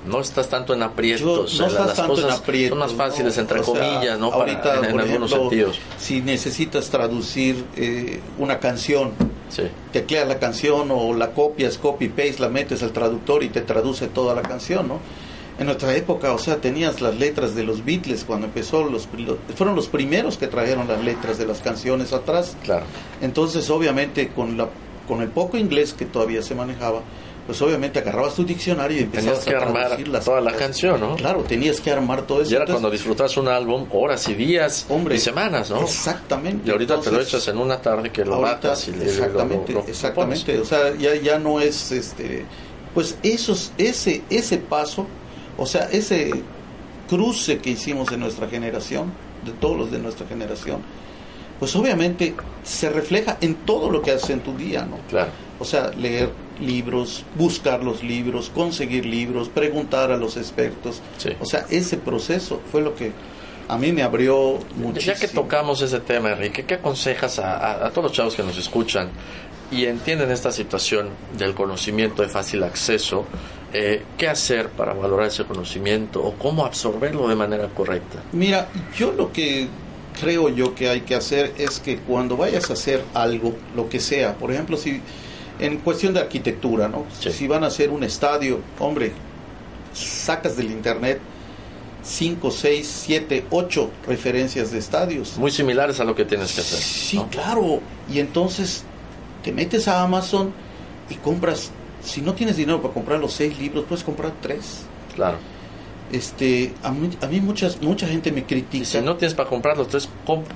[0.06, 1.60] no estás tanto en aprietos.
[1.60, 2.70] no estás las tanto en aprietos.
[2.70, 4.32] Son más fáciles, entre comillas, ¿no?
[4.32, 5.80] Ahorita, en, algunos sentidos.
[5.98, 9.12] Si necesitas traducir eh, una canción,
[9.50, 9.64] sí.
[9.92, 14.34] tecleas la canción o la copias, copy-paste, la metes al traductor y te traduce toda
[14.34, 15.00] la canción, ¿no?
[15.62, 19.08] En nuestra época, o sea, tenías las letras de los Beatles cuando empezó, los,
[19.56, 22.58] fueron los primeros que trajeron las letras de las canciones atrás.
[22.64, 22.86] Claro.
[23.22, 24.70] Entonces, obviamente, con, la,
[25.08, 27.04] con el poco inglés que todavía se manejaba,
[27.46, 31.16] pues obviamente agarrabas tu diccionario y empezabas tenías que armar toda la canción, ¿no?
[31.16, 32.52] Claro, tenías que armar todo eso.
[32.52, 35.82] Y era cuando disfrutas un álbum, horas y días y semanas, ¿no?
[35.82, 36.68] Exactamente.
[36.68, 40.60] Y ahorita te lo echas en una tarde que lo matas y exactamente, exactamente.
[40.60, 42.46] O sea, ya, ya no es este
[42.94, 45.08] pues esos ese ese paso
[45.58, 46.32] o sea, ese
[47.10, 49.12] cruce que hicimos en nuestra generación,
[49.46, 50.82] de todos los de nuestra generación,
[51.60, 52.34] pues obviamente
[52.64, 54.98] se refleja en todo lo que haces en tu día, ¿no?
[55.10, 55.32] Claro.
[55.60, 61.02] O sea, leer libros, buscar los libros, conseguir libros, preguntar a los expertos.
[61.40, 63.12] O sea, ese proceso fue lo que
[63.68, 65.14] a mí me abrió muchísimo.
[65.14, 68.58] Ya que tocamos ese tema, Enrique, ¿qué aconsejas a, a, todos los chavos que nos
[68.58, 69.10] escuchan
[69.72, 73.26] y entienden esta situación del conocimiento de fácil acceso
[73.74, 78.20] eh, qué hacer para valorar ese conocimiento o cómo absorberlo de manera correcta.
[78.34, 79.68] Mira, yo lo que
[80.20, 84.00] creo yo que hay que hacer es que cuando vayas a hacer algo, lo que
[84.00, 85.02] sea, por ejemplo, si
[85.60, 87.06] en cuestión de arquitectura, ¿no?
[87.20, 89.12] Si van a hacer un estadio, hombre,
[89.94, 91.20] sacas del internet
[92.04, 95.38] 5, 6, 7, 8 referencias de estadios.
[95.38, 96.80] Muy similares a lo que tienes que hacer.
[96.80, 97.80] Sí, claro.
[98.12, 98.84] Y entonces
[99.44, 100.52] te metes a Amazon
[101.10, 101.72] y compras
[102.04, 104.84] si no tienes dinero para comprar los seis libros, puedes comprar tres.
[105.16, 105.38] Claro.
[106.12, 108.84] Este, a mí, a mí muchas, mucha gente me critica.
[108.84, 110.10] si no tienes para comprar los tres,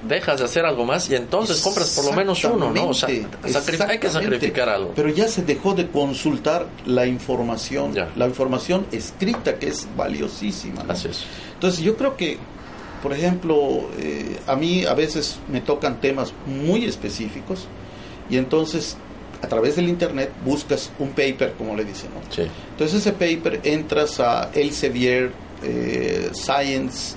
[0.03, 2.89] dejas de hacer algo más y entonces compras por lo menos uno, ¿no?
[2.89, 4.91] O sea, hay que sacrificar algo.
[4.95, 10.83] Pero ya se dejó de consultar la información, la información escrita que es valiosísima.
[10.89, 11.23] Así es.
[11.53, 12.37] Entonces yo creo que,
[13.01, 17.67] por ejemplo, eh, a mí a veces me tocan temas muy específicos
[18.29, 18.97] y entonces
[19.45, 22.09] a través del internet buscas un paper, como le dicen.
[22.13, 22.43] ¿no?
[22.71, 25.31] Entonces ese paper entras a Elsevier,
[25.63, 27.15] eh, Science,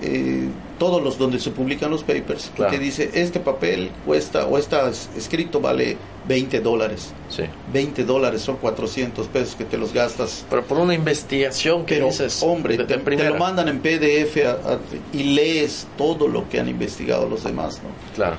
[0.00, 0.48] eh,
[0.78, 4.90] todos los donde se publican los papers, y te dice, este papel cuesta, o está
[5.16, 5.96] escrito vale
[6.28, 7.12] 20 dólares.
[7.30, 7.44] Sí.
[7.72, 10.44] 20 dólares son 400 pesos que te los gastas.
[10.48, 14.36] Pero por una investigación que Pero, dices, hombre, te, lo mandan en PDF
[15.12, 17.88] y lees todo lo que han investigado los demás, ¿no?
[18.14, 18.36] Claro.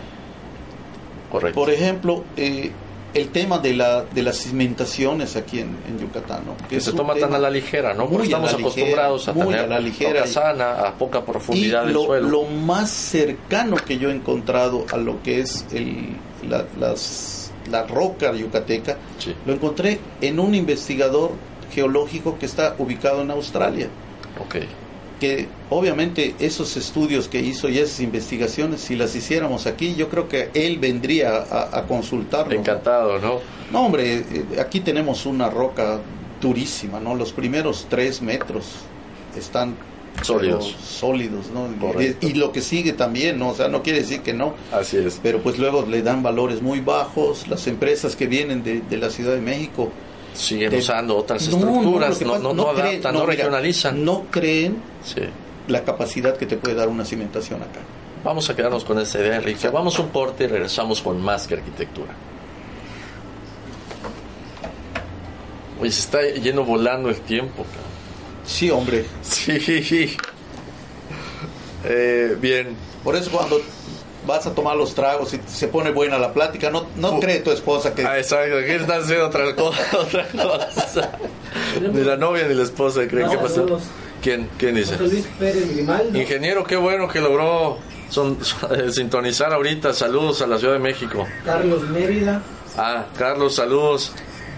[1.32, 1.60] Correcto.
[1.60, 2.72] Por ejemplo, eh,
[3.18, 6.56] el tema de, la, de las cimentaciones aquí en, Yucatán, ¿no?
[6.68, 8.08] Que, se toma tan a la ligera, ¿no?
[8.08, 12.06] Porque estamos acostumbrados a tener a la ligera sana, a poca profundidad y del lo,
[12.06, 12.30] suelo.
[12.30, 16.16] Lo más cercano que yo he encontrado a lo que es el,
[16.48, 18.98] la, las, la roca yucateca,
[19.46, 21.32] lo encontré en un investigador
[21.74, 23.90] geológico que está ubicado en Australia.
[24.46, 24.68] Okay
[25.20, 30.28] que obviamente esos estudios que hizo y esas investigaciones, si las hiciéramos aquí, yo creo
[30.28, 32.54] que él vendría a, consultarlo.
[32.54, 33.40] Encantado, ¿no?
[33.72, 36.00] No, hombre, eh, aquí tenemos una roca
[36.42, 37.16] durísima, ¿no?
[37.16, 38.66] Los primeros tres metros
[39.36, 39.76] están
[40.22, 41.68] sólidos, sólidos, ¿no?
[42.22, 43.50] Y, lo que sigue también, ¿no?
[43.50, 44.54] O sea, no quiere decir que no.
[44.72, 45.20] Así es.
[45.22, 47.48] Pero pues luego le dan valores muy bajos.
[47.48, 49.92] Las empresas que vienen de, de la Ciudad de México
[50.38, 54.04] siguen usando otras estructuras, no, no, no, adaptan, no, regionalizan.
[54.04, 54.78] no creen
[55.68, 57.80] la capacidad que te puede dar una cimentación acá.
[58.24, 59.70] Vamos a quedarnos con esa idea, Enrique.
[59.70, 62.14] Vamos un porte y regresamos con más que arquitectura.
[65.80, 67.66] Oye, se está yendo volando el tiempo.
[68.46, 69.06] Sí, hombre.
[69.22, 70.16] Sí.
[71.90, 72.76] Eh, bien.
[73.04, 73.62] Por eso cuando
[74.28, 76.70] vas a tomar los tragos y se pone buena la plática.
[76.70, 78.06] No, no cree tu esposa que...
[78.06, 79.82] Ah, exacto, aquí están haciendo otra cosa.
[79.98, 81.12] Otra cosa.
[81.82, 83.80] ni la novia ni la esposa creen que pasó.
[84.22, 84.98] ¿Quién, ¿Quién dice?
[84.98, 86.18] José Luis Pérez Grimaldo.
[86.18, 87.78] Ingeniero, qué bueno que logró
[88.10, 88.38] son,
[88.92, 89.94] sintonizar ahorita.
[89.94, 91.26] Saludos a la Ciudad de México.
[91.46, 92.42] Carlos Mérida.
[92.78, 94.12] Ah, Carlos, saludos.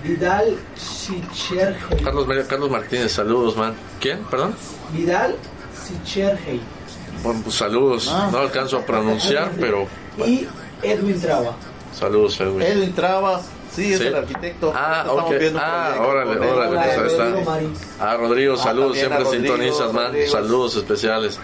[0.04, 2.04] Vidal Sichergey.
[2.04, 3.74] Carlos, Carlos Martínez, saludos, man.
[4.00, 4.20] ¿Quién?
[4.26, 4.56] Perdón.
[4.94, 5.36] Vidal
[5.74, 6.62] Sichergey.
[7.24, 8.10] Bueno, pues saludos.
[8.12, 8.30] Ah.
[8.32, 9.88] no alcanzo a pronunciar, pero.
[10.26, 10.48] Y
[10.82, 11.56] Edwin Traba.
[11.94, 12.62] Saludos, Edwin.
[12.62, 13.42] Edwin Traba.
[13.72, 14.74] Sí, es el arquitecto.
[14.76, 15.34] Ah, ok.
[15.56, 16.80] Ah, órale, órale.
[16.96, 17.32] Pues está.
[18.00, 18.98] Ah, Rodrigo, ah, saludos.
[18.98, 20.14] Siempre sintonizas, man.
[20.30, 21.40] Saludos especiales.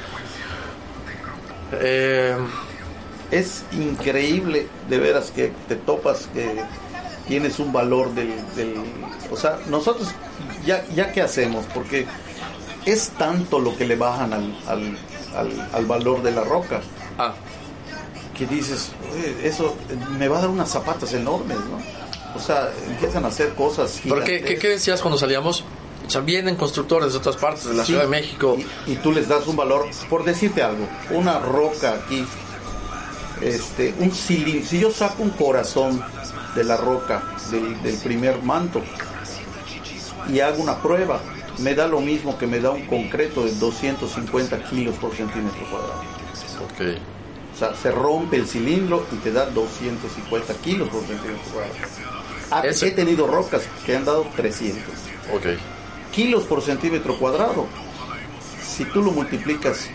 [1.73, 2.35] Eh,
[3.31, 6.63] es increíble, de veras, que te topas que
[7.27, 8.31] tienes un valor del,
[9.31, 10.09] o sea, nosotros
[10.65, 12.05] ya, ya qué hacemos, porque
[12.85, 14.97] es tanto lo que le bajan al, al,
[15.37, 16.81] al, valor de la roca.
[17.17, 17.33] Ah.
[18.37, 18.91] Que dices,
[19.43, 19.75] eso
[20.17, 21.79] me va a dar unas zapatas enormes, ¿no?
[22.35, 24.01] O sea, empiezan a hacer cosas.
[24.03, 25.63] ¿Pero qué, qué, decías cuando salíamos?
[26.05, 28.57] O sea, vienen constructores de otras partes de la Ciudad de México.
[28.85, 32.25] Y, y, tú les das un valor, por decirte algo, una roca aquí,
[33.41, 34.67] este, un cilindro.
[34.67, 36.03] Si yo saco un corazón
[36.55, 38.81] de la roca, del, primer manto,
[40.29, 41.19] y hago una prueba,
[41.59, 46.03] me da lo mismo que me da un concreto de 250 kilos por centímetro cuadrado.
[46.73, 46.97] Okay.
[47.53, 51.75] O sea, se rompe el cilindro y te da 250 kilos por centímetro cuadrado.
[52.51, 54.83] Ah, he tenido rocas que han dado 300.
[55.37, 55.57] Okay.
[56.11, 57.65] Kilos por centímetro cuadrado.
[58.61, 59.87] Si tú lo multiplicas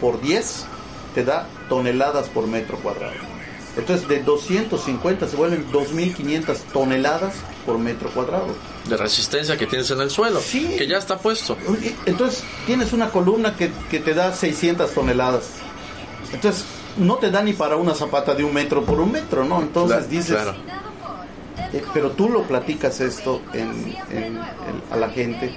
[0.00, 0.66] por 10,
[1.14, 3.14] te da toneladas por metro cuadrado.
[3.76, 7.34] Entonces de 250 se vuelven 2.500 toneladas
[7.64, 8.48] por metro cuadrado.
[8.88, 10.74] De resistencia que tienes en el suelo, sí.
[10.78, 11.56] que ya está puesto.
[12.06, 15.50] Entonces tienes una columna que, te da 600 toneladas.
[16.32, 16.64] Entonces
[16.96, 19.60] no te da ni para una zapata de un metro por un metro, ¿no?
[19.60, 20.38] Entonces dices...
[21.72, 23.42] Eh, pero tú lo platicas esto
[24.90, 25.54] a la gente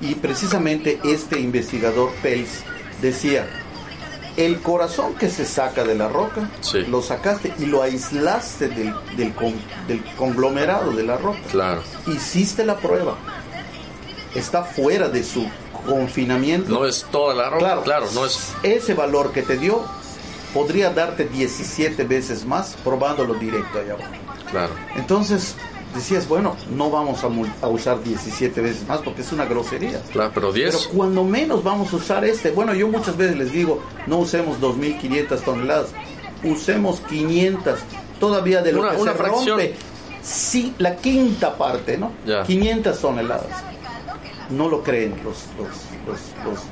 [0.00, 2.64] y precisamente este investigador Pels
[3.00, 3.46] decía,
[4.36, 6.50] el corazón que se saca de la roca,
[6.88, 11.40] lo sacaste y lo aislaste del, del, conglomerado de la roca.
[11.50, 11.82] Claro.
[12.06, 13.16] Hiciste la prueba.
[14.34, 15.46] Está fuera de su
[15.86, 16.70] confinamiento.
[16.70, 17.58] No es toda la roca.
[17.58, 18.52] Claro, claro no es.
[18.62, 19.84] Ese valor que te dio
[20.52, 24.12] podría darte 17 veces más probándolo directo allá abajo.
[24.50, 24.72] Claro.
[24.96, 25.56] Entonces,
[25.96, 30.00] decías, bueno, no vamos a, usar 17 veces más porque es una grosería.
[30.12, 30.76] Claro, pero 10.
[30.76, 34.60] Pero cuando menos vamos a usar este, bueno, yo muchas veces les digo, no usemos
[34.60, 35.88] 2.500 toneladas,
[36.44, 37.78] usemos 500,
[38.20, 39.74] todavía de lo que se rompe,
[40.22, 42.12] sí, la quinta parte, ¿no?
[42.46, 43.46] 500 toneladas.
[44.50, 46.18] No lo creen los, los los,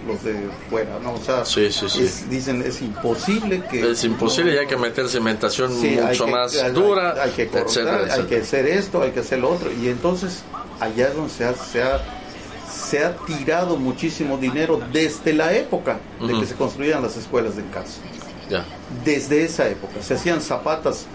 [0.06, 1.14] los, de fuera, ¿no?
[1.14, 1.42] O sea,
[2.30, 3.90] dicen es imposible que...
[3.90, 8.66] Es imposible y hay que meter cimentación mucho más dura, hay, que hay que hacer
[8.66, 10.44] esto, hay que hacer lo otro, y entonces
[10.78, 12.00] allá es donde se ha, se ha,
[12.70, 17.64] se ha tirado muchísimo dinero desde la época de que se construían las escuelas de
[17.66, 18.00] casa.
[18.48, 18.64] Ya.
[19.04, 21.06] Desde esa época, se hacían zapatas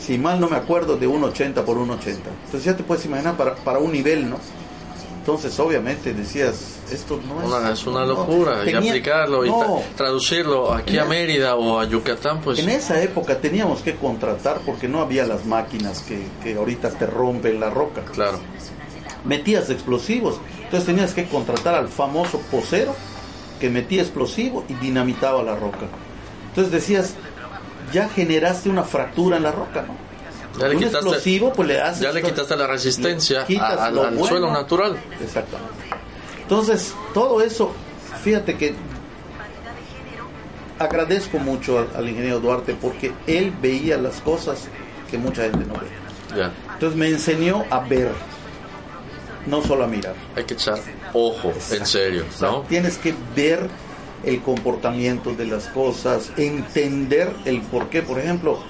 [0.00, 2.16] si mal no me acuerdo, de 1,80 por 1,80.
[2.46, 4.38] Entonces ya te puedes imaginar para, para un nivel, ¿no?
[5.22, 7.78] Entonces, obviamente, decías, esto no es...
[7.78, 9.52] es una locura, y aplicarlo y
[9.96, 12.58] traducirlo aquí a Mérida o a Yucatán, pues...
[12.58, 17.06] En esa época teníamos que contratar porque no había las máquinas que, que ahorita te
[17.06, 18.02] rompen la roca.
[18.06, 18.40] Claro.
[19.24, 22.96] Metías explosivos, entonces tenías que contratar al famoso posero
[23.60, 25.86] que metía explosivo y dinamitaba la roca.
[26.48, 27.14] Entonces decías,
[27.92, 29.94] ya generaste una fractura en la roca, ¿no?
[30.58, 34.96] Ya le, quitaste, pues le ya le quitaste la resistencia al, suelo natural.
[35.20, 35.72] Exactamente.
[36.42, 37.72] Entonces, todo eso,
[38.22, 38.74] fíjate que
[40.78, 44.68] agradezco mucho al, ingeniero Duarte porque él veía las cosas
[45.10, 46.50] que mucha gente no ve.
[46.74, 48.10] Entonces me enseñó a ver,
[49.46, 50.14] no solo a mirar.
[50.36, 50.78] Hay que echar
[51.12, 52.62] ojo, en serio, ¿no?
[52.62, 53.68] Tienes que ver
[54.24, 58.02] el comportamiento de las cosas, entender el por qué.
[58.02, 58.62] Por ejemplo,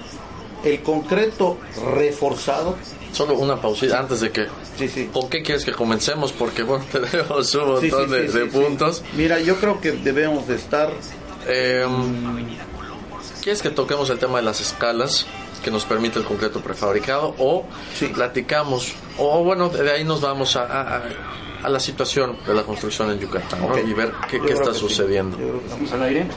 [0.63, 1.57] el concreto
[1.93, 2.75] reforzado.
[3.11, 4.47] Solo una pausita antes de que.
[4.77, 5.09] Sí, sí.
[5.13, 6.31] ¿Con qué quieres que comencemos?
[6.31, 9.03] Porque bueno, tenemos un montón de, puntos.
[9.15, 10.91] Mira, yo creo que debemos de estar.
[11.47, 11.85] Eh,
[13.43, 15.27] ¿Quieres que toquemos el tema de las escalas
[15.63, 17.35] que nos permite el concreto prefabricado?
[17.37, 17.65] O
[18.13, 21.01] platicamos, o bueno, de ahí nos vamos a,
[21.61, 25.37] a, la situación de la construcción en Yucatán y ver qué, qué está sucediendo.
[25.65, 26.27] ¿Estamos al aire?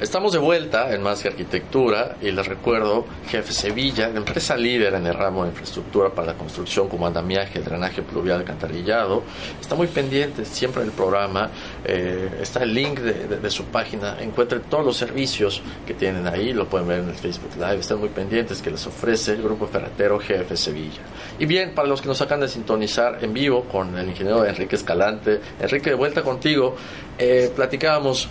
[0.00, 5.04] Estamos de vuelta en Más que Arquitectura y les recuerdo, Jefe Sevilla, empresa líder en
[5.08, 9.24] el ramo de infraestructura para la construcción como andamiaje, drenaje pluvial, alcantarillado,
[9.60, 11.50] está muy pendiente siempre del programa.
[11.84, 16.68] Eh, está el link de, su página, encuentren todos los servicios que tienen ahí, lo
[16.68, 20.20] pueden ver en el Facebook Live, estén muy pendientes que les ofrece el Grupo Ferretero
[20.20, 21.00] GF Sevilla.
[21.40, 24.76] Y bien, para los que nos acaban de sintonizar en vivo con el ingeniero Enrique
[24.76, 26.76] Escalante, Enrique, de vuelta contigo,
[27.18, 28.28] eh, platicábamos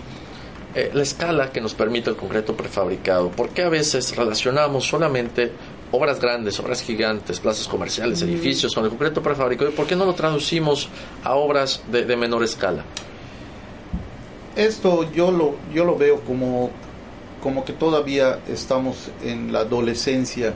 [0.78, 5.50] eh, la escala que nos permite el concreto prefabricado, porque a veces relacionamos solamente
[5.90, 10.04] obras grandes, obras gigantes, plazas comerciales, edificios con el concreto prefabricado, ¿y por qué no
[10.04, 10.88] lo traducimos
[11.24, 12.84] a obras de, menor escala?
[14.54, 16.70] Esto yo lo, yo lo veo como,
[17.42, 20.54] como que todavía estamos en la adolescencia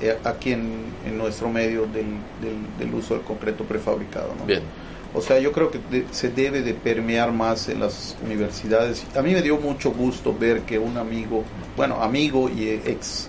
[0.00, 2.06] eh, aquí en, nuestro medio del,
[2.78, 4.30] del, uso del concreto prefabricado.
[4.46, 4.62] Bien
[5.14, 9.04] o sea, yo creo que se debe de permear más en las universidades.
[9.16, 11.42] A mí me dio mucho gusto ver que un amigo,
[11.76, 13.28] bueno, amigo y ex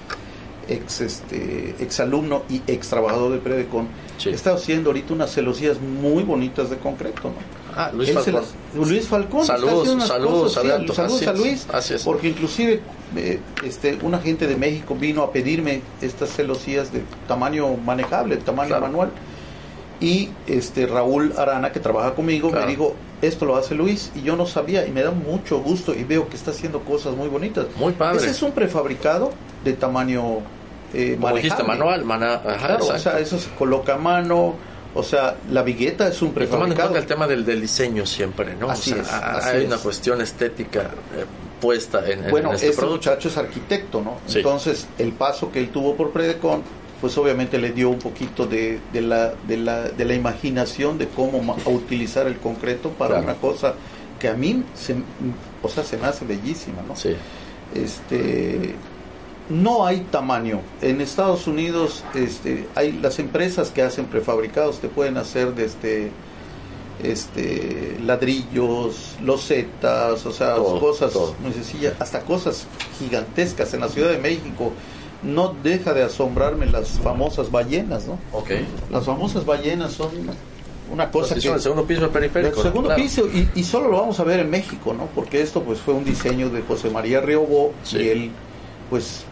[0.68, 3.88] ex este ex alumno y ex trabajador de Predecon
[4.26, 7.58] está haciendo ahorita unas celosías muy bonitas de concreto, ¿no?
[7.74, 8.44] Ah, Luis Falcón.
[8.76, 11.68] Luis Falcón saludos, saludos, saludos a Luis,
[12.04, 12.82] porque inclusive
[13.16, 18.80] eh, este una gente de México vino a pedirme estas celosías de tamaño manejable, tamaño
[18.80, 19.12] manual
[20.00, 24.36] y este Raúl Arana que trabaja conmigo me dijo esto lo hace Luis y yo
[24.36, 27.66] no sabía y me da mucho gusto y veo que está haciendo cosas muy bonitas.
[27.78, 28.18] Muy padre.
[28.18, 29.32] Ese es un prefabricado
[29.64, 30.40] de tamaño
[30.94, 32.04] eh, manual
[32.80, 34.56] o sea eso se coloca a mano
[34.98, 36.74] o sea, la vigueta es un prefabricado.
[36.74, 38.70] Tomando en el tema del, del, diseño siempre, ¿no?
[38.70, 41.26] Así es, hay una cuestión estética eh,
[41.62, 44.18] puesta en, en bueno, este, este muchacho es arquitecto, ¿no?
[44.34, 46.64] Entonces, el paso que él tuvo por Predecon
[47.00, 51.08] pues obviamente le dio un poquito de, de, la, de, la, de la imaginación de
[51.08, 53.76] cómo utilizar el concreto para una cosa
[54.20, 54.96] que a mí se,
[55.62, 56.96] o sea, se me hace bellísima, ¿no?
[56.96, 57.16] Sí.
[57.76, 58.74] Este,
[59.50, 60.62] no hay tamaño.
[60.82, 66.12] En Estados Unidos este, hay las empresas que hacen prefabricados, te pueden hacer desde
[67.04, 72.66] este, ladrillos, losetas, o sea, cosas muy sencillas, hasta cosas
[72.98, 73.74] gigantescas.
[73.74, 74.74] En la Ciudad de México
[75.24, 78.20] no deja de asombrarme las famosas ballenas, ¿no?
[78.32, 78.66] Okay.
[78.92, 80.10] Las famosas ballenas son
[80.92, 81.48] una cosa que...
[81.48, 82.58] el segundo piso periférico.
[82.58, 85.08] El segundo piso, y, y, solo lo vamos a ver en México, ¿no?
[85.14, 88.32] Porque esto pues fue un diseño de José María Riobó y él
[88.90, 89.26] pues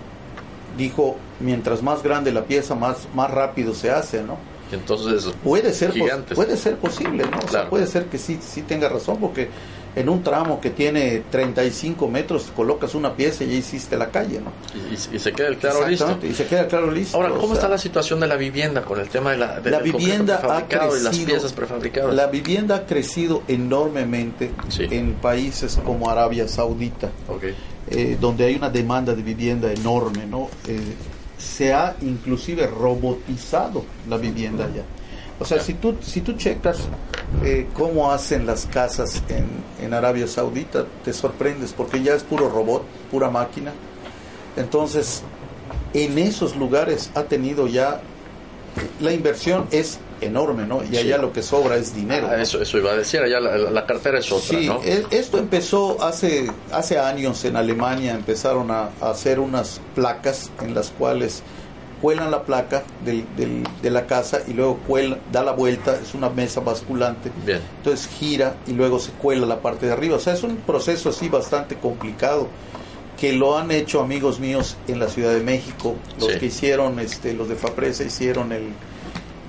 [0.78, 4.38] dijo, mientras más grande la pieza, más, más rápido se hace, ¿no?
[4.72, 5.94] Entonces, puede ser,
[6.34, 7.40] puede ser posible, ¿no?
[7.46, 9.50] O sea, puede ser que sí, sí tenga razón, porque
[9.96, 14.42] en un tramo que tiene 35 metros colocas una pieza y ya hiciste la calle,
[14.42, 14.52] ¿no?
[14.92, 16.20] Y, se queda el claro listo.
[16.22, 17.16] Y se queda claro listo.
[17.16, 20.42] Ahora, ¿cómo está la situación de la vivienda con el tema de la, la vivienda
[20.44, 22.14] ha crecido, y las piezas prefabricadas?
[22.14, 27.10] La vivienda ha crecido enormemente en países como Arabia Saudita,
[27.90, 30.50] eh, donde hay una demanda de vivienda enorme, ¿no?
[30.68, 30.80] Eh,
[31.38, 34.84] se ha inclusive robotizado la vivienda ya.
[35.40, 36.80] O sea, si tú, si tú checas
[37.44, 39.48] eh, cómo hacen las casas en,
[39.84, 43.74] en Arabia Saudita, te sorprendes porque ya es puro robot, pura máquina.
[44.56, 45.24] Entonces,
[45.94, 48.02] en esos lugares ha tenido ya,
[49.02, 50.82] la inversión es enorme, ¿no?
[50.84, 52.30] Y allá lo que sobra es dinero.
[52.32, 56.02] Ah, eso, eso iba a decir, allá la, cartera es otra, sí, e, esto empezó
[56.02, 61.44] hace, hace años en Alemania, empezaron a, a hacer unas placas en las cuales
[62.02, 63.26] cuelan la placa del,
[63.82, 67.32] de la casa y luego cuela, da la vuelta, es una mesa basculante.
[67.78, 70.18] Entonces gira y luego se cuela la parte de arriba.
[70.18, 72.48] O sea, es un proceso así bastante complicado
[73.18, 77.34] que lo han hecho amigos míos en la Ciudad de México, los que hicieron, este,
[77.34, 78.74] los de Fapresa hicieron el,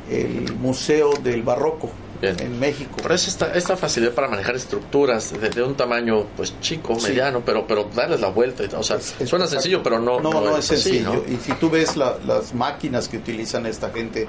[0.08, 1.90] el Museo del Barroco
[2.22, 2.96] en México.
[3.02, 7.66] Pero es esta, esta facilidad para manejar estructuras de, un tamaño pues chico, mediano, pero
[7.66, 8.64] pero darles la vuelta.
[8.78, 11.24] O sea, suena sencillo, pero no, no, no, es, sencillo.
[11.28, 14.28] y si tú ves las máquinas que utilizan esta gente,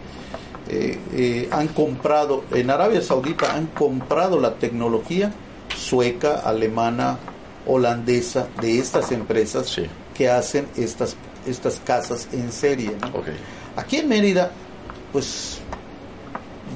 [0.69, 5.31] eh, eh, han comprado, en Arabia Saudita han comprado la tecnología
[5.75, 7.17] sueca, alemana,
[7.65, 9.79] holandesa de estas empresas
[10.13, 12.91] que hacen estas, estas casas en serie.
[13.75, 14.51] Aquí en Mérida,
[15.11, 15.59] pues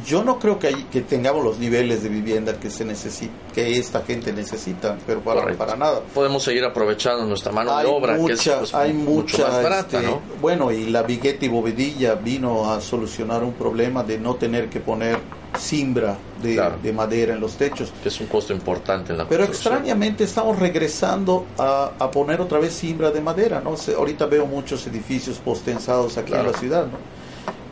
[0.05, 4.01] yo no creo que, que tengamos los niveles de vivienda que se necesita, que esta
[4.01, 6.01] gente necesita, pero para, para nada.
[6.13, 10.09] Podemos seguir aprovechando nuestra mano de obra, que es pues, hay mucha, más barata, este,
[10.09, 10.21] ¿no?
[10.41, 15.19] Bueno, y la Viguetti Bovedilla vino a solucionar un problema de no tener que poner
[15.57, 17.91] simbra de, madera en los techos.
[18.01, 22.59] Que es un costo importante en la Pero extrañamente estamos regresando a, a, poner otra
[22.59, 23.75] vez simbra de madera, ¿no?
[23.97, 27.20] ahorita veo muchos edificios postensados aquí en la ciudad, ¿no?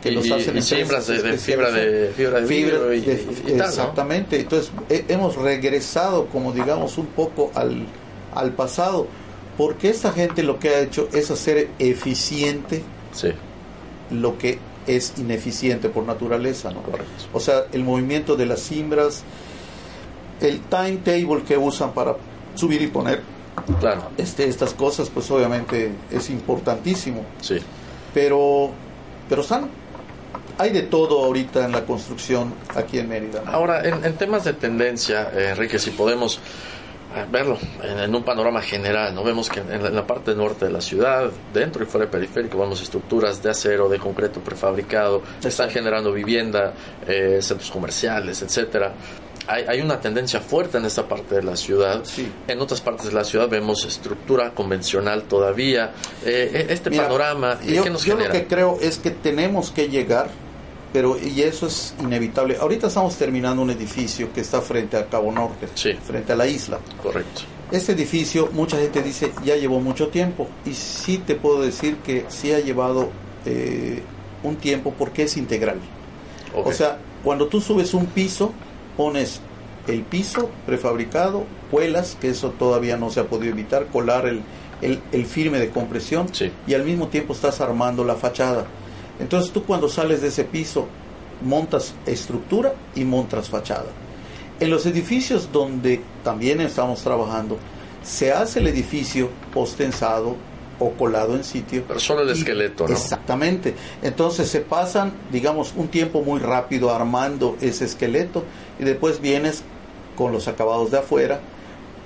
[0.02, 6.52] Que los hacen de, fibra de fibra de fibra y, exactamente entonces hemos regresado como
[6.52, 7.86] digamos un poco al,
[8.34, 9.06] al pasado
[9.58, 12.82] porque esta gente lo que ha hecho es hacer eficiente
[14.10, 16.82] lo que es ineficiente por naturaleza ¿no?
[17.32, 19.22] o sea el movimiento de las cimbras
[20.40, 22.16] el timetable que usan para
[22.54, 23.22] subir y poner
[23.78, 24.10] claro.
[24.16, 27.24] este, estas cosas, pues obviamente es importantísimo.
[27.40, 27.58] Sí.
[28.14, 28.70] Pero,
[29.28, 29.68] pero están,
[30.58, 33.42] hay de todo ahorita en la construcción aquí en Mérida.
[33.46, 36.40] Ahora, en, temas de tendencia, eh, Enrique, si podemos
[37.30, 39.14] verlo en, un panorama general.
[39.14, 42.58] no Vemos que en la, parte norte de la ciudad, dentro y fuera del periférico,
[42.58, 46.72] vemos estructuras de acero, de concreto prefabricado, están generando vivienda,
[47.06, 48.92] eh, centros comerciales, etcétera.
[49.46, 52.02] Hay, hay, una tendencia fuerte en esta parte de la ciudad.
[52.46, 55.92] En otras partes de la ciudad vemos estructura convencional todavía.
[56.24, 59.88] Eh, eh, este panorama, yo, ¿qué nos yo lo que creo es que tenemos que
[59.88, 60.28] llegar
[60.92, 62.56] pero y eso es inevitable.
[62.60, 66.78] Ahorita estamos terminando un edificio que está frente a Cabo Norte, frente a la isla.
[67.02, 67.42] Correcto.
[67.70, 70.48] Este edificio, mucha gente dice, ya llevó mucho tiempo.
[70.66, 73.10] Y sí te puedo decir que sí ha llevado
[73.46, 74.02] eh,
[74.42, 75.78] un tiempo porque es integral.
[76.52, 78.52] O sea, cuando tú subes un piso,
[79.00, 79.40] pones
[79.86, 84.42] el piso prefabricado, cuelas, que eso todavía no se ha podido evitar, colar el,
[84.82, 86.26] el, firme de compresión
[86.66, 88.66] y al mismo tiempo estás armando la fachada.
[89.18, 90.86] Entonces tú cuando sales de ese piso
[91.40, 93.88] montas estructura y montas fachada.
[94.60, 97.56] En los edificios donde también estamos trabajando,
[98.02, 100.36] se hace el edificio postensado
[100.80, 101.84] o colado en sitio.
[101.86, 102.92] Pero solo el esqueleto, ¿no?
[102.92, 103.74] Exactamente.
[104.02, 108.44] Entonces se pasan, digamos, un tiempo muy rápido armando ese esqueleto
[108.80, 109.62] y después vienes
[110.16, 111.40] con los acabados de afuera,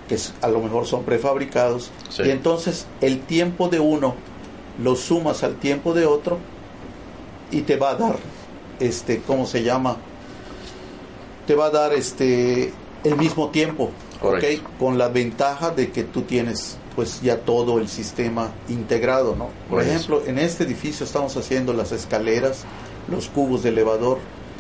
[0.08, 4.14] que a lo mejor son prefabricados, y entonces el tiempo de uno
[4.82, 6.38] lo sumas al tiempo de otro
[7.50, 8.16] y te va a dar,
[8.80, 9.96] este, ¿cómo se llama?
[11.46, 12.72] Te va a dar este
[13.04, 13.90] el mismo tiempo,
[14.78, 19.48] Con la ventaja de que tú tienes pues ya todo el sistema integrado, ¿no?
[19.68, 22.64] Por ejemplo, en este edificio estamos haciendo las escaleras,
[23.08, 24.18] los cubos de elevador.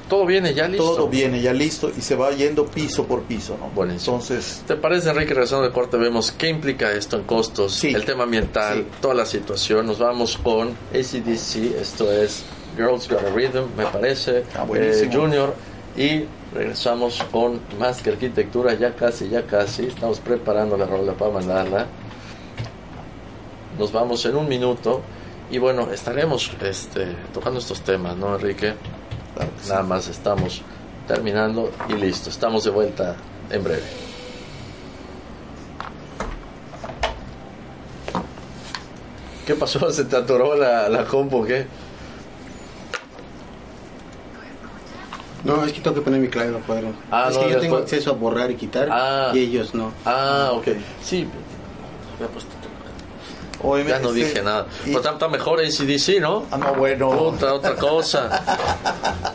[0.08, 0.96] Todo viene ya listo.
[0.96, 3.70] Todo viene ya listo y se va yendo piso por piso, ¿no?
[3.70, 8.04] Bueno, Entonces, ¿te parece, Enrique, regresando de corte, vemos qué implica esto en costos, el
[8.04, 9.86] tema ambiental, toda la situación?
[9.86, 12.44] Nos vamos con ACDC, esto es
[12.76, 15.54] Girls Got a Rhythm, me parece, ah, eh, Junior,
[15.96, 21.32] y regresamos con más que arquitectura, ya casi, ya casi, estamos preparando la rola para
[21.32, 21.86] mandarla.
[23.78, 25.02] Nos vamos en un minuto
[25.50, 28.74] y bueno, estaremos este, tocando estos temas, ¿no, Enrique?
[29.68, 30.62] Nada más estamos
[31.06, 33.16] terminando y listo, estamos de vuelta
[33.50, 33.82] en breve.
[39.46, 39.90] ¿Qué pasó?
[39.92, 41.66] ¿Se te atoró la, la compu qué?
[45.44, 48.10] No, es que tengo que poner mi clave para Ah, es que yo tengo acceso
[48.10, 49.30] a borrar y quitar ah.
[49.34, 49.92] y ellos no.
[50.06, 50.68] Ah, ok.
[51.02, 51.28] Sí.
[53.64, 54.66] Oye, ya no dije nada.
[54.84, 54.92] Y...
[54.92, 56.44] Por tanto, mejor ACDC, ¿no?
[56.50, 57.08] Ah, no, bueno.
[57.08, 58.42] Otra, otra cosa.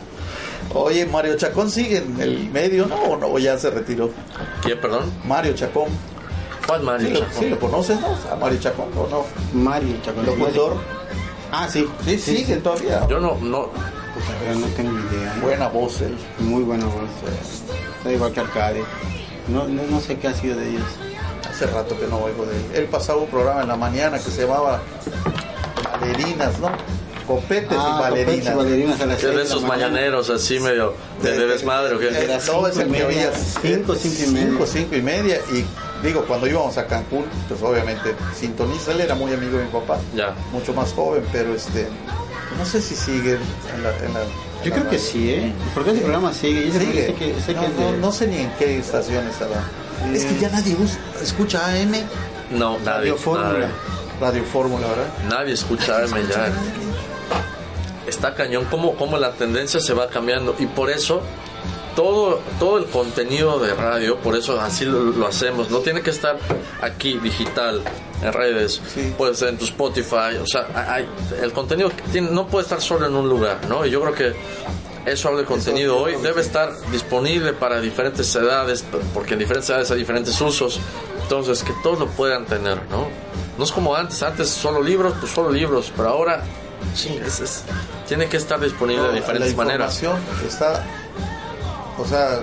[0.74, 2.94] Oye, Mario Chacón sigue en el medio, ¿no?
[2.96, 3.38] ¿O no?
[3.38, 4.10] ya se retiró?
[4.62, 5.12] ¿Quién, perdón?
[5.24, 5.88] Mario Chacón.
[6.64, 7.34] ¿Cuál Mario sí, Chacón?
[7.38, 8.16] Sí, lo conoces, ¿no?
[8.30, 9.24] A Mario Chacón, ¿o no?
[9.52, 10.26] Mario Chacón.
[10.26, 10.76] Locutor.
[11.50, 11.88] Ah, sí.
[12.04, 13.04] Sí, sí, sigue todavía.
[13.08, 13.70] Yo no, no,
[14.14, 15.34] pues no tengo idea.
[15.34, 15.40] ¿eh?
[15.42, 16.16] Buena voz él.
[16.38, 17.08] Muy buena voz.
[17.98, 18.84] Está igual que Arcade.
[19.48, 20.84] No, no, sé qué ha sido de ellos.
[21.60, 22.62] Hace rato que no oigo de él.
[22.72, 24.80] Él pasaba un programa en la mañana que se llamaba
[26.00, 26.70] Valerinas, ¿no?
[27.26, 28.56] Copetes y ah, valerinas.
[28.56, 31.96] valerinas a las de esos mañaneros así medio de, desmadre?
[31.96, 32.08] ¿o qué?
[32.08, 33.30] Era cinco, es el que.
[33.60, 34.48] Cinco, cinco y media.
[34.48, 35.40] Cinco, cinco y media.
[35.52, 35.66] Y
[36.02, 38.92] digo, cuando íbamos a Cancún, pues obviamente sintoniza.
[38.92, 39.98] Él era muy amigo de mi papá.
[40.14, 40.34] Ya.
[40.52, 41.88] Mucho más joven, pero este
[42.56, 43.90] no sé si sigue en la...
[43.98, 44.20] En la
[44.64, 45.52] Yo creo que sí, ¿eh?
[45.74, 46.72] Porque ese programa sigue.
[46.72, 47.14] ¿Sigue?
[48.00, 49.62] no, sé ni en qué estación estará.
[50.12, 50.76] Es que ya nadie
[51.22, 51.92] escucha AM.
[52.50, 53.10] No, nadie.
[53.10, 53.68] Radio Fórmula.
[54.20, 55.08] Radio Fórmula, ¿verdad?
[55.28, 56.52] Nadie escucha AM ya.
[58.06, 61.22] Está cañón cómo, cómo la tendencia se va cambiando y por eso
[61.94, 66.38] todo, todo el contenido de radio, por eso así lo, hacemos, no tiene que estar
[66.80, 67.82] aquí digital,
[68.22, 68.80] en redes,
[69.16, 71.08] puede ser en tu Spotify, o sea, hay,
[71.42, 71.90] el contenido
[72.30, 73.84] no puede estar solo en un lugar, ¿no?
[73.84, 74.34] Y yo creo que
[75.06, 78.84] eso habla de contenido hoy, debe estar disponible para diferentes edades,
[79.14, 80.80] porque en diferentes edades hay diferentes usos,
[81.22, 83.08] entonces que todos lo puedan tener, ¿no?
[83.56, 86.42] No es como antes, antes solo libros, pues solo libros, pero ahora
[86.94, 87.64] sí, es,
[88.08, 90.02] tiene que estar disponible de diferentes la maneras.
[90.46, 90.84] Está
[92.00, 92.40] o sea,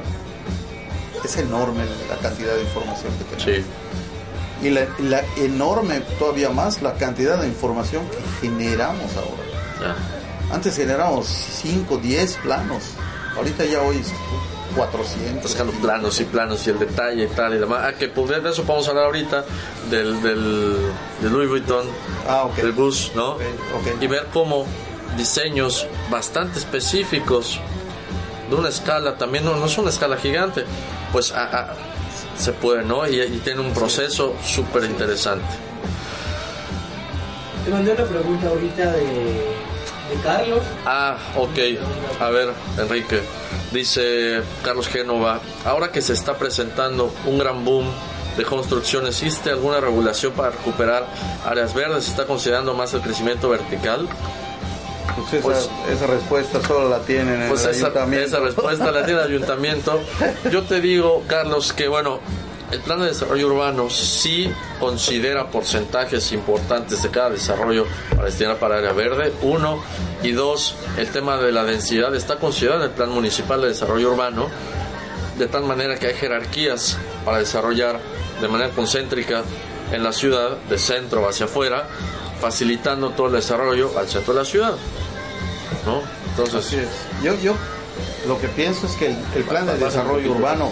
[1.23, 3.65] es enorme la cantidad de información que tenemos.
[3.65, 4.67] Sí.
[4.67, 9.95] Y la, enorme, todavía más, la cantidad de información que generamos ahora.
[10.51, 12.83] Antes generamos 5, 10 planos.
[13.35, 14.01] Ahorita ya hoy
[14.75, 15.59] 400.
[15.59, 17.81] los planos y planos y el detalle y tal y demás.
[17.83, 19.45] Ah, que pues, de eso podemos hablar ahorita
[19.89, 20.91] del, del,
[21.23, 21.85] Louis Vuitton,
[22.27, 23.37] ah, del bus, ¿no?
[23.99, 24.65] Y ver cómo
[25.17, 27.59] diseños bastante específicos
[28.49, 30.63] de una escala, también no, no es una escala gigante,
[31.11, 31.33] pues
[32.37, 33.07] se puede, ¿no?
[33.07, 35.45] Y, tiene un proceso súper interesante.
[37.65, 39.56] Te mandé una pregunta ahorita de,
[40.09, 40.61] de Carlos.
[40.85, 41.57] Ah, ok.
[42.19, 43.21] A ver, Enrique.
[43.71, 47.87] Dice Carlos Génova, ahora que se está presentando un gran boom
[48.37, 51.05] de construcción, ¿existe alguna regulación para recuperar
[51.45, 52.05] áreas verdes?
[52.05, 54.07] ¿Se está considerando más el crecimiento vertical?
[55.29, 58.27] Pues, pues esa, respuesta solo la tienen en pues el esa, ayuntamiento.
[58.27, 59.99] Esa respuesta la tiene el ayuntamiento.
[60.51, 62.19] Yo te digo, Carlos, que bueno,
[62.71, 68.77] el plan de desarrollo urbano sí considera porcentajes importantes de cada desarrollo para destinar para
[68.77, 69.81] área verde, uno,
[70.23, 74.11] y dos, el tema de la densidad está considerado en el plan municipal de desarrollo
[74.11, 74.47] urbano,
[75.37, 77.99] de tal manera que hay jerarquías para desarrollar
[78.41, 79.43] de manera concéntrica
[79.91, 81.87] en la ciudad, de centro hacia afuera,
[82.41, 84.75] facilitando todo el desarrollo al centro de la ciudad.
[85.85, 86.01] ¿no?
[86.31, 86.87] Entonces,
[87.23, 87.55] yo, yo
[88.27, 90.69] lo que pienso es que el, plan de desarrollo urbano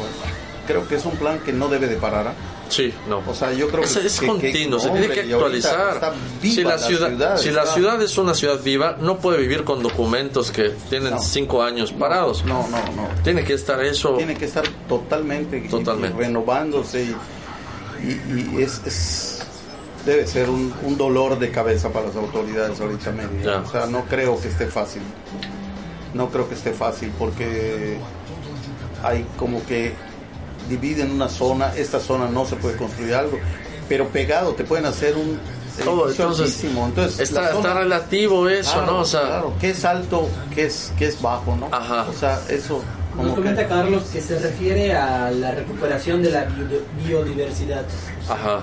[0.66, 2.28] creo que es un plan que no debe de parar.
[2.28, 2.34] ¿ah?
[2.70, 3.22] Sí, no.
[3.28, 6.14] O sea, yo creo es, que es continuo, se tiene que actualizar.
[6.42, 10.52] Si la ciudad, si la ciudad es una ciudad viva, no puede vivir con documentos
[10.52, 12.44] que tienen cinco años parados.
[12.46, 13.08] No, no, no.
[13.24, 14.16] Tiene que estar eso.
[14.16, 16.18] Tiene que estar totalmente, totalmente.
[16.18, 17.04] renovándose
[18.04, 19.46] y, y, es,
[20.06, 23.62] debe ser un, un, dolor de cabeza para las autoridades ahorita medio.
[23.62, 25.02] O sea, no creo que esté fácil.
[26.14, 27.98] No creo que esté fácil porque
[29.04, 29.94] hay como que
[30.70, 33.40] dividen una zona, esta zona no se puede construir algo,
[33.88, 35.40] pero pegado te pueden hacer un
[35.84, 40.68] todo entonces, entonces está, está relativo eso no o sea claro qué es alto qué
[40.68, 42.06] es qué es bajo no ajá.
[42.10, 42.82] O sea eso
[43.18, 46.48] nos comenta Carlos que se refiere a la recuperación de la
[47.06, 47.86] biodiversidad.
[48.30, 48.62] Ajá.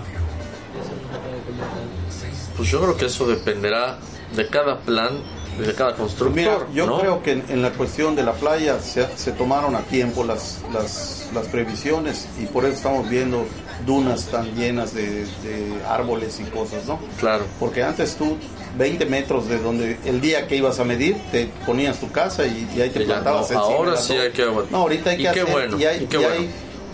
[2.56, 3.98] Pues yo creo que eso dependerá
[4.36, 5.20] de cada plan
[5.58, 6.34] de cada constructor.
[6.34, 10.24] Mira, yo creo que en, la cuestión de la playa se, se tomaron a tiempo
[10.24, 13.46] las, las, las, previsiones y por eso estamos viendo
[13.86, 15.26] dunas tan llenas de,
[15.88, 16.98] árboles y cosas, ¿no?
[17.18, 17.44] Claro.
[17.58, 18.36] Porque antes tú
[18.78, 22.80] 20 metros de donde el día que ibas a medir te ponías tu casa y,
[22.80, 23.52] ahí te plantabas.
[23.52, 24.44] ahora sí hay que...
[24.44, 25.46] No, ahorita hay que hacer...
[25.46, 26.08] Bueno, y hay,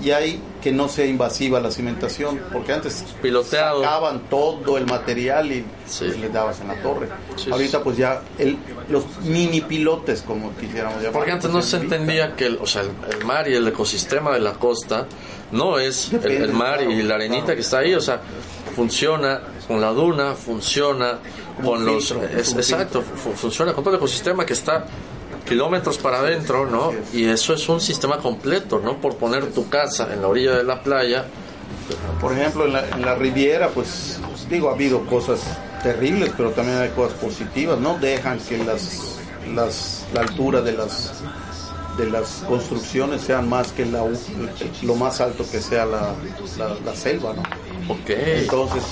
[0.02, 3.82] y hay que no sea invasiva la cimentación, porque antes Piloteado.
[3.82, 5.64] sacaban todo el material y
[5.98, 7.08] pues, le dabas en la torre.
[7.50, 11.12] Ahorita pues ya el, los mini pilotes, como quisiéramos llamar.
[11.12, 14.40] Porque antes no se entendía que el, o sea, el, mar y el ecosistema de
[14.40, 15.06] la costa
[15.52, 18.20] no es el, mar y la arenita que está ahí, o sea,
[18.74, 21.18] funciona con la duna, funciona
[21.62, 22.10] con los...
[22.10, 24.86] exacto, funciona con todo el ecosistema que está
[25.48, 26.92] kilómetros para adentro, ¿no?
[27.12, 29.00] Y eso es un sistema completo, ¿no?
[29.00, 31.26] Por poner tu casa en la orilla de la playa.
[32.20, 34.20] Por ejemplo, en la, en la Riviera, pues
[34.50, 35.40] digo, ha habido cosas
[35.82, 37.78] terribles, pero también hay cosas positivas.
[37.78, 39.18] No dejan que las,
[39.54, 41.22] las, la altura de las
[41.98, 44.04] de las construcciones sean más que la,
[44.82, 46.14] lo más alto que sea la,
[46.84, 47.42] la, selva, ¿no?
[47.92, 48.10] Ok.
[48.10, 48.84] Entonces,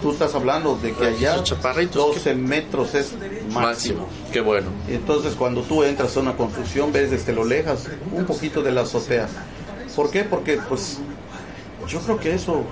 [0.00, 3.14] tú estás hablando de que allá 12 metros es
[3.52, 4.08] máximo.
[4.32, 4.68] Qué bueno.
[4.88, 8.82] Entonces, cuando tú entras a una construcción, ves desde lo lejas un poquito de la
[8.82, 9.28] azotea.
[9.94, 10.24] ¿Por qué?
[10.24, 10.98] Porque, pues,
[11.88, 12.64] yo creo que eso...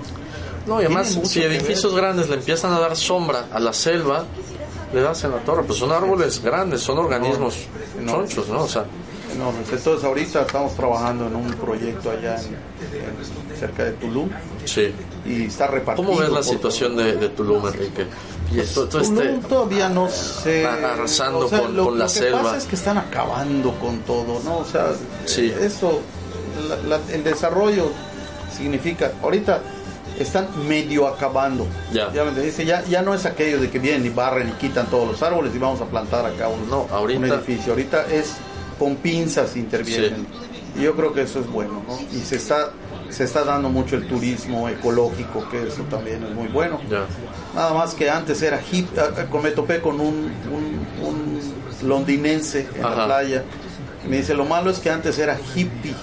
[0.67, 4.25] No, y además, si edificios grandes le empiezan a dar sombra a la selva,
[4.93, 5.63] le das en la torre.
[5.63, 7.67] Pues son árboles grandes, son organismos
[8.05, 8.63] chonchos, ¿no?
[8.63, 8.85] O sea,
[9.35, 12.37] entonces ahorita estamos trabajando en un proyecto allá
[13.57, 14.29] cerca de Tulum.
[14.65, 14.93] Sí.
[15.25, 16.07] Y está repartido.
[16.07, 18.05] ¿Cómo ves la situación de, Tulum, Enrique?
[18.51, 20.65] Y esto, Tulum este todavía no se...
[20.65, 22.29] Arrasando con, lo, la selva.
[22.29, 24.59] Lo que pasa es que están acabando con todo, ¿no?
[24.59, 24.91] O sea,
[25.25, 25.53] sí.
[25.59, 26.01] eso,
[27.11, 27.91] el desarrollo
[28.55, 29.11] significa...
[29.21, 29.61] Ahorita
[30.19, 31.67] están medio acabando.
[31.91, 32.11] Ya.
[32.13, 35.07] Ya, dice, ya, ya no es aquello de que vienen y barren y quitan todos
[35.07, 37.73] los árboles y vamos a plantar acá un, no, ahorita, un edificio.
[37.73, 38.35] Ahorita es
[38.77, 40.27] con pinzas intervienen.
[40.77, 41.99] Y yo creo que eso es bueno, ¿no?
[42.11, 42.71] Y se está,
[43.09, 46.79] se está dando mucho el turismo ecológico, que eso también es muy bueno.
[47.53, 50.31] Nada más que antes era hip, ah, ah, me topé con un,
[51.01, 51.53] un,
[51.87, 53.43] londinense en la playa.
[54.09, 55.95] Me dice, lo malo es que antes era hippie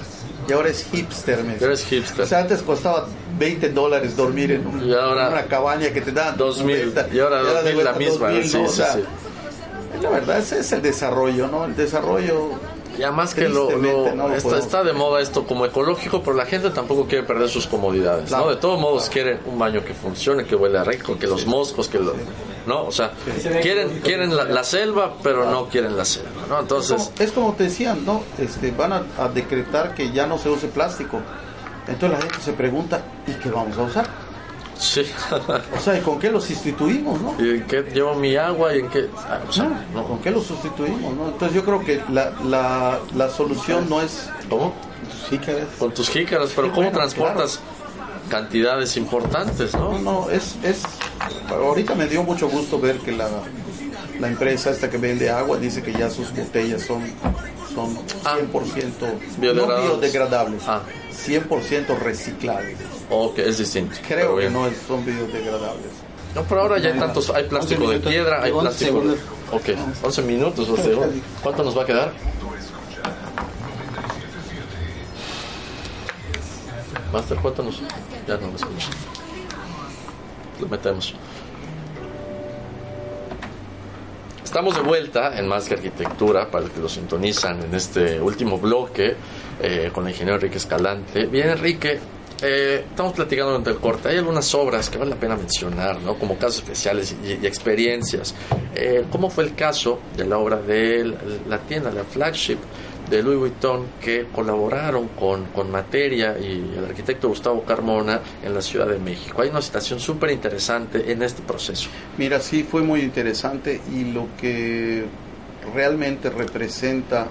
[0.48, 1.44] y ahora es hipster.
[1.44, 2.24] Me Ahora es hipster.
[2.24, 3.06] O sea, antes costaba
[3.38, 8.30] 20 dólares dormir en, una cabaña que te dan 2000 y ahora, la misma.
[10.02, 11.64] La verdad, ese es el desarrollo, ¿no?
[11.64, 12.50] El desarrollo
[12.98, 13.70] y además que lo,
[14.56, 18.48] está, de moda esto como ecológico, pero la gente tampoco quiere perder sus comodidades, ¿no?
[18.50, 21.98] De todos modos quieren un baño que funcione, que huele rico, que los moscos, que
[21.98, 22.14] lo,
[22.66, 22.84] ¿no?
[22.84, 23.12] O sea,
[23.62, 26.60] quieren quieren la, selva, pero no quieren la selva, ¿no?
[26.60, 28.22] Entonces es como, te decían, ¿no?
[28.38, 31.20] Este, van a, a, decretar que ya no se use plástico.
[31.88, 34.21] Entonces la gente se pregunta, ¿y qué vamos a usar?
[34.82, 35.02] Sí.
[35.76, 37.36] o sea, ¿y con qué lo sustituimos, no?
[37.38, 39.08] ¿Y en qué llevo mi agua y en qué...?
[39.16, 39.38] Ah,
[39.94, 41.28] no, ¿Con qué lo sustituimos, no?
[41.28, 44.28] Entonces yo creo que la, la, la solución no es...
[44.50, 44.74] ¿Cómo?
[45.08, 45.68] Tus jícaras.
[45.78, 47.60] Con tus jícaras, pero ¿cómo transportas
[48.28, 49.98] cantidades importantes, no?
[49.98, 50.82] No, no, es, es...
[51.48, 53.28] Ahorita me dio mucho gusto ver que la,
[54.18, 57.02] la empresa esta que vende agua dice que ya sus botellas son
[57.74, 59.06] son 100% ah,
[59.38, 59.88] biodegradables.
[59.88, 60.82] no biodegradables, ah.
[61.26, 62.76] 100% reciclables.
[63.10, 63.96] Ok, es distinto.
[64.06, 65.92] Creo que no son biodegradables.
[66.34, 69.02] No, pero ahora ya hay tantos, hay plástico de piedra, hay plástico...
[69.52, 69.68] Ok,
[70.02, 70.96] 11 minutos, o sea,
[71.42, 72.12] ¿cuánto nos va a quedar?
[77.12, 77.82] Master, cuéntanos.
[78.26, 78.88] Ya no lo escucho.
[80.60, 81.14] Lo metemos.
[84.42, 88.58] Estamos de vuelta en Más que Arquitectura, para los que lo sintonizan en este último
[88.58, 89.14] bloque
[89.60, 91.26] eh, con el ingeniero Enrique Escalante.
[91.26, 92.00] Bien, Enrique,
[92.42, 94.08] eh, estamos platicando durante el corte.
[94.08, 96.14] Hay algunas obras que vale la pena mencionar, ¿no?
[96.14, 98.34] como casos especiales y, experiencias.
[98.74, 101.14] Eh, ¿Cómo fue el caso de la obra de
[101.48, 102.58] la tienda, la flagship
[103.08, 108.62] de Louis Vuitton que colaboraron con, con Materia y el arquitecto Gustavo Carmona en la
[108.62, 109.42] Ciudad de México.
[109.42, 111.90] Hay una situación súper interesante en este proceso.
[112.16, 115.04] Mira, sí, fue muy interesante y lo que
[115.74, 117.28] realmente representa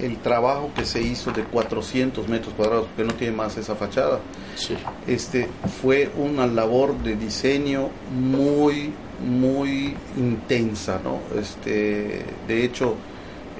[0.00, 4.20] el trabajo que se hizo de 400 metros cuadrados, porque no tiene más esa fachada,
[4.56, 4.76] sí.
[5.06, 5.48] este,
[5.80, 8.92] fue una labor de diseño muy,
[9.24, 11.20] muy intensa, ¿no?
[11.38, 12.96] Este, de hecho,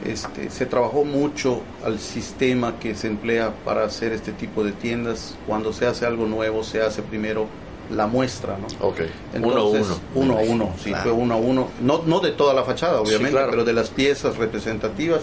[0.05, 5.37] este, se trabajó mucho al sistema que se emplea para hacer este tipo de tiendas.
[5.47, 7.47] Cuando se hace algo nuevo, se hace primero
[7.91, 8.67] la muestra, ¿no?
[8.87, 9.01] Ok.
[9.35, 10.01] uno a uno.
[10.15, 11.69] Uno a uno, sí, fue uno a uno.
[11.81, 15.23] No, no de toda la fachada, obviamente, pero de las piezas representativas.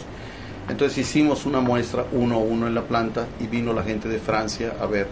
[0.71, 4.19] Entonces hicimos una muestra uno a uno en la planta y vino la gente de
[4.19, 5.07] Francia a ver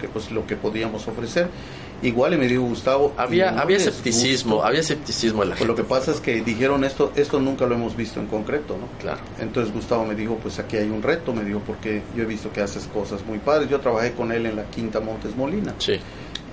[0.00, 1.48] que, pues, lo que podíamos ofrecer.
[2.02, 3.14] Igual y me dijo Gustavo.
[3.16, 7.12] Había, había escepticismo, había escepticismo en la pues Lo que pasa es que dijeron esto,
[7.16, 8.88] esto nunca lo hemos visto en concreto, ¿no?
[8.98, 9.20] Claro.
[9.38, 12.52] Entonces Gustavo me dijo, pues aquí hay un reto, me dijo, porque yo he visto
[12.52, 13.70] que haces cosas muy padres.
[13.70, 15.74] Yo trabajé con él en la Quinta Montes Molina.
[15.78, 16.00] Sí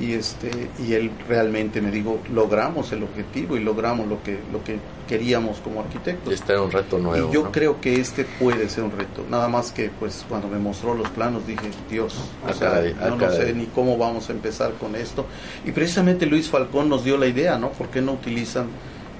[0.01, 0.49] y este
[0.79, 5.59] y él realmente me dijo logramos el objetivo y logramos lo que lo que queríamos
[5.59, 8.91] como arquitectos este era un reto nuevo y yo creo que este puede ser un
[8.91, 9.25] reto.
[9.29, 12.15] Nada más que pues cuando me mostró los planos dije Dios
[12.47, 15.25] o sea, no sé ni cómo vamos a empezar con esto
[15.65, 18.67] y precisamente Luis Falcón nos dio la idea no por qué no utilizan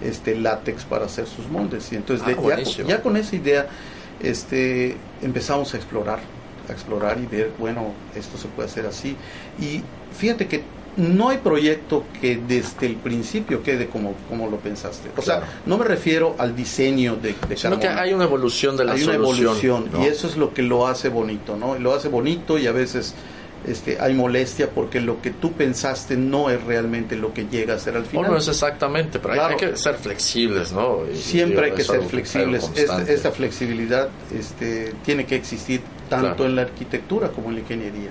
[0.03, 3.67] este látex para hacer sus moldes y entonces ah, ya, ya con esa idea
[4.19, 6.19] este empezamos a explorar
[6.69, 9.15] a explorar y ver, bueno, esto se puede hacer así.
[9.59, 10.63] Y fíjate que
[10.97, 15.09] no hay proyecto que desde el principio quede como, como lo pensaste.
[15.15, 18.85] O sea, no me refiero al diseño de, de Sino que hay una evolución de
[18.85, 19.21] la hay solución.
[19.21, 21.77] Hay una evolución y eso es lo que lo hace bonito, ¿no?
[21.79, 23.15] Lo hace bonito y a veces
[23.67, 27.79] este, hay molestia porque lo que tú pensaste no es realmente lo que llega a
[27.79, 28.31] ser al final.
[28.31, 30.99] no es exactamente, pero hay, que ser flexibles, ¿no?
[31.13, 32.71] Siempre hay que ser flexibles.
[32.75, 38.09] Esta, esta, flexibilidad este, tiene que existir tanto en la arquitectura como en la ingeniería.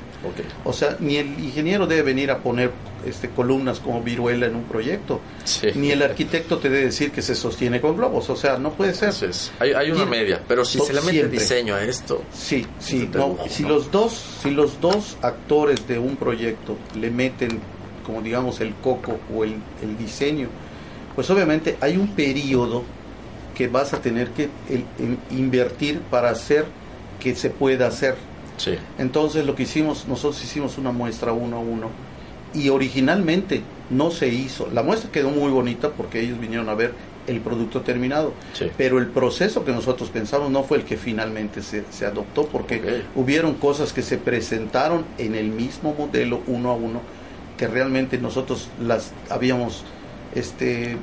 [0.64, 2.70] O sea, ni el ingeniero debe venir a poner
[3.06, 5.20] este, columnas como viruela en un proyecto,
[5.74, 8.94] ni el arquitecto te debe decir que se sostiene con globos, o sea, no puede
[8.94, 9.12] ser.
[9.58, 12.22] hay, hay, una media, pero si se le mete diseño a esto.
[12.32, 13.08] Sí, sí,
[13.48, 17.60] si los dos, si los dos actores de un proyecto le meten,
[18.04, 20.48] como digamos, el coco o el, el diseño,
[21.14, 22.82] pues obviamente hay un periodo
[23.54, 24.48] que vas a tener que
[25.30, 26.64] invertir para hacer
[27.18, 28.16] que se pueda hacer.
[28.56, 28.72] Sí.
[28.98, 31.90] Entonces lo que hicimos, nosotros hicimos una muestra uno a uno
[32.54, 34.68] y originalmente no se hizo.
[34.72, 36.94] La muestra quedó muy bonita porque ellos vinieron a ver
[37.26, 38.32] el producto terminado,
[38.76, 43.02] pero el proceso que nosotros pensamos no fue el que finalmente se, se adoptó porque
[43.14, 47.00] hubieron cosas que se presentaron en el mismo modelo uno a uno
[47.56, 49.84] que realmente nosotros las habíamos
[50.34, 50.96] este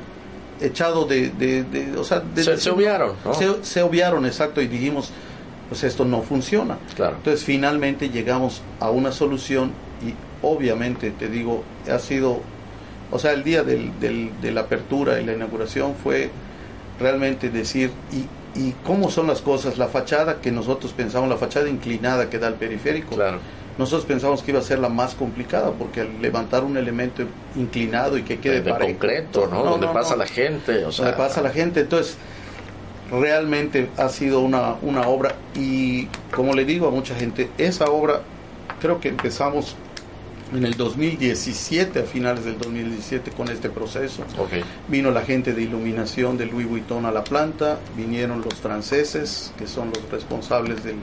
[0.60, 5.12] echado de, de, o sea, se, obviaron se, se obviaron exacto y dijimos
[5.70, 6.78] pues esto no funciona.
[6.96, 7.18] Claro.
[7.18, 9.72] Entonces finalmente llegamos a una solución
[10.48, 12.42] obviamente te digo, ha sido,
[13.12, 16.30] o sea, el día del, de la apertura y la inauguración fue
[17.00, 18.26] realmente decir, y,
[18.60, 22.48] y cómo son las cosas, la fachada que nosotros pensamos, la fachada inclinada que da
[22.48, 23.16] el periférico.
[23.16, 23.40] Claro.
[23.78, 27.24] Nosotros pensamos que iba a ser la más complicada porque al levantar un elemento
[27.56, 29.64] inclinado y que quede de, concreto, ¿no?
[29.64, 32.18] Donde pasa la gente, o sea, donde pasa la gente, entonces
[33.12, 38.22] realmente ha sido una, una obra y como le digo a mucha gente, esa obra
[38.82, 39.76] creo que empezamos
[40.54, 44.24] en el 2017, a finales del 2017, con este proceso.
[44.88, 49.68] Vino la gente de iluminación de Louis Vuitton a la planta, vinieron los franceses, que
[49.68, 50.96] son los responsables del,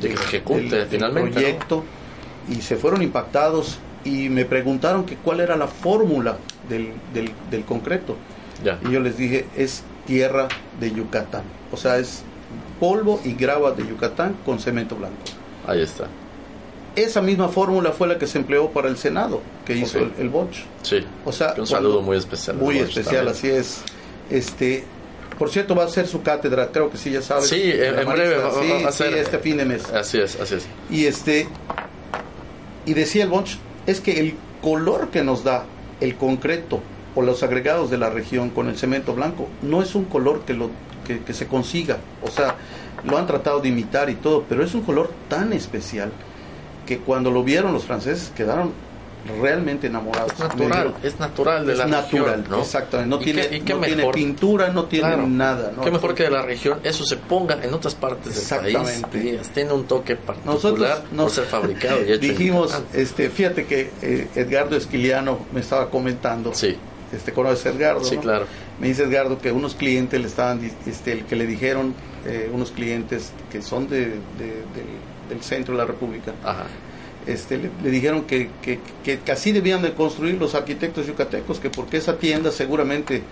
[0.00, 0.16] del,
[0.88, 1.84] finalmente, proyecto,
[2.48, 6.38] y se fueron impactados y me preguntaron que cuál era la fórmula
[6.68, 6.92] del,
[7.50, 8.16] del, concreto.
[8.88, 10.48] Y yo les dije, es tierra
[10.80, 11.42] de Yucatán.
[11.72, 12.22] O sea, es
[12.78, 15.16] polvo y grava de Yucatán con cemento blanco.
[15.66, 16.06] Ahí está.
[16.96, 20.30] Esa misma fórmula fue la que se empleó para el Senado, que hizo el, el
[20.30, 20.64] Bosch.
[20.82, 21.04] Sí.
[21.26, 22.56] O sea, un saludo muy especial.
[22.56, 23.82] Muy especial, así es.
[24.30, 24.84] Este,
[25.38, 27.48] por cierto, va a ser su cátedra, creo que sí, ya sabes.
[27.48, 29.12] Sí, en, breve va, sí, a ser.
[29.12, 29.84] Sí, este fin de mes.
[29.90, 30.66] Así es, así es.
[30.90, 31.46] Y este,
[32.86, 35.66] y decía el Bosch, es que el color que nos da
[36.00, 36.80] el concreto
[37.14, 40.54] o los agregados de la región con el cemento blanco no es un color que
[40.54, 40.70] lo
[41.06, 42.56] que, que se consiga, o sea,
[43.04, 46.10] lo han tratado de imitar y todo, pero es un color tan especial
[46.86, 48.72] que cuando lo vieron los franceses quedaron
[49.40, 50.32] realmente enamorados.
[50.32, 52.60] Es natural, es natural de la natural, región, ¿no?
[52.60, 55.72] Exactamente, no, tiene, no tiene pintura, no tiene nada.
[55.76, 55.82] ¿no?
[55.82, 59.02] Qué mejor que de la región eso se ponga en otras partes del país.
[59.52, 64.28] Tiene un toque particular Nosotros, no ser fabricado y hecho Dijimos, este, fíjate que eh,
[64.34, 66.54] Edgardo Esquiliano me estaba comentando.
[66.54, 66.76] Sí.
[67.12, 68.04] Este, conoce Edgardo.
[68.04, 68.46] Sí, claro.
[68.80, 71.94] Me dice Edgardo que unos clientes le estaban, este, que le dijeron,
[72.26, 74.14] eh, unos clientes que son de,
[75.28, 76.32] del centro de la República,
[77.26, 81.96] Este, le, dijeron que, que, que, así debían de construir los arquitectos yucatecos, que porque
[81.96, 83.22] esa tienda seguramente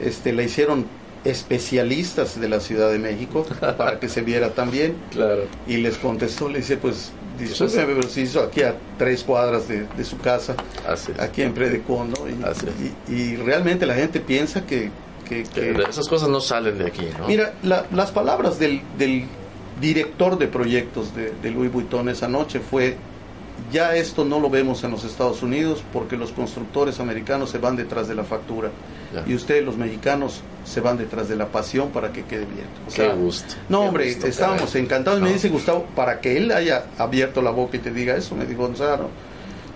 [0.00, 0.86] este, la hicieron
[1.24, 3.46] especialistas de la Ciudad de México
[3.78, 4.96] para que se viera también.
[5.10, 5.44] Claro.
[5.66, 10.04] Y les contestó, le dice, pues, discúlpeme, pero se hizo aquí a tres cuadras de,
[10.04, 10.54] su casa,
[11.18, 12.12] aquí en Predecon,
[13.08, 14.90] Y, y, realmente la gente piensa que,
[15.28, 15.44] que,
[15.88, 17.26] esas cosas no salen de aquí, ¿no?
[17.26, 19.26] Mira, las palabras del, del
[19.80, 22.96] director de proyectos de, de Louis Vuitton esa noche fue
[23.72, 27.76] ya esto no lo vemos en los Estados Unidos porque los constructores americanos se van
[27.76, 28.70] detrás de la factura
[29.26, 32.66] y ustedes los mexicanos se van detrás de la pasión para que quede bien.
[32.94, 33.54] Qué gusto.
[33.68, 35.20] No, hombre, estábamos encantados.
[35.20, 38.44] Me dice Gustavo, para que él haya abierto la boca y te diga eso, me
[38.44, 39.08] dijo, o sea, no,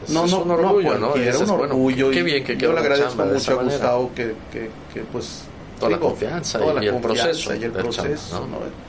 [0.09, 1.13] no, no, un orgullo, ¿no?
[1.15, 2.11] un orgullo.
[2.11, 5.43] qué bien que yo le agradezco mucho a Gustavo que, que, que pues...
[5.79, 7.55] Toda la confianza, y, el proceso.
[7.55, 8.88] Y el proceso, ¿no?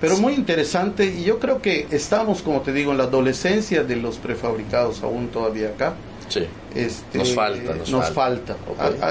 [0.00, 3.96] Pero muy interesante y yo creo que estamos, como te digo, en la adolescencia de
[3.96, 5.94] los prefabricados aún todavía acá.
[6.28, 6.46] Sí.
[6.74, 7.74] Este, nos falta.
[7.90, 8.56] Nos, falta.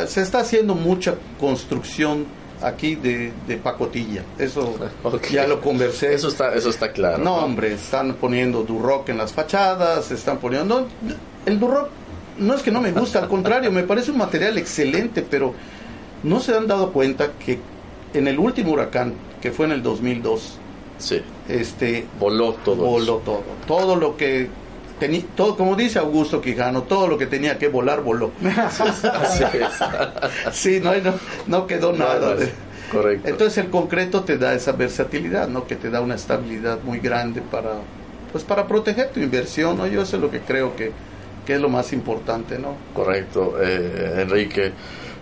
[0.08, 2.26] se está haciendo mucha construcción
[2.62, 3.32] aquí de,
[3.64, 4.24] pacotilla.
[4.38, 4.78] Eso
[5.32, 6.14] ya lo conversé.
[6.14, 7.24] Eso está, eso está claro.
[7.24, 10.88] No, hombre, están poniendo Durrock en las fachadas, están poniendo...
[11.46, 11.90] el Durrock
[12.38, 15.54] no es que no me gusta, al contrario, me parece un material excelente, pero
[16.24, 17.60] no se han dado cuenta que
[18.14, 20.58] en el último huracán, que fue en el 2002,
[21.04, 21.22] Sí.
[21.50, 22.78] Este, voló todo.
[22.78, 23.44] Voló todo.
[23.68, 24.48] Todo lo que
[25.00, 28.32] tenía, todo, como dice Augusto Quijano, todo lo que tenía que volar, voló.
[30.54, 30.92] sí, no,
[31.48, 32.38] no, quedó nada.
[32.90, 33.28] correcto.
[33.28, 35.68] Entonces el concreto te da esa versatilidad, ¿no?
[35.68, 37.74] Que te da una estabilidad muy grande para,
[38.32, 39.88] pues para proteger tu inversión, ¿no?
[39.88, 40.94] Yo eso es lo que creo que,
[41.46, 42.78] que es lo más importante, ¿no?
[42.94, 44.72] Correcto, eh, Enrique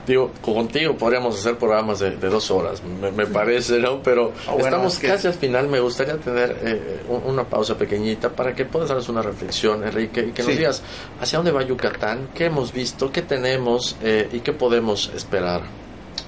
[0.06, 4.02] digo, contigo podríamos hacer programas de, dos horas, me, parece, ¿no?
[4.02, 8.66] Pero ah, estamos casi al final, me gustaría tener eh, una pausa pequeñita para que
[8.66, 10.82] puedas darnos una reflexión, Enrique, y que nos digas
[11.20, 15.62] hacia dónde va Yucatán, qué hemos visto, qué tenemos eh, y qué podemos esperar.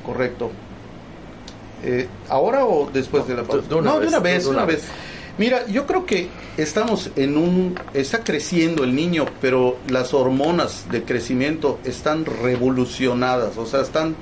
[0.05, 0.51] Correcto.
[1.83, 3.67] Eh, ¿Ahora o después de la pausa?
[3.69, 4.87] no, de una vez, de una, vez.
[5.37, 7.75] Mira, yo creo que estamos en un...
[7.93, 14.15] Está creciendo el niño, pero las hormonas de crecimiento están revolucionadas, o sea, están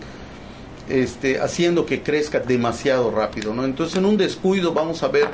[0.87, 3.65] este, haciendo que crezca demasiado rápido, ¿no?
[3.65, 5.27] Entonces en un descuido vamos a ver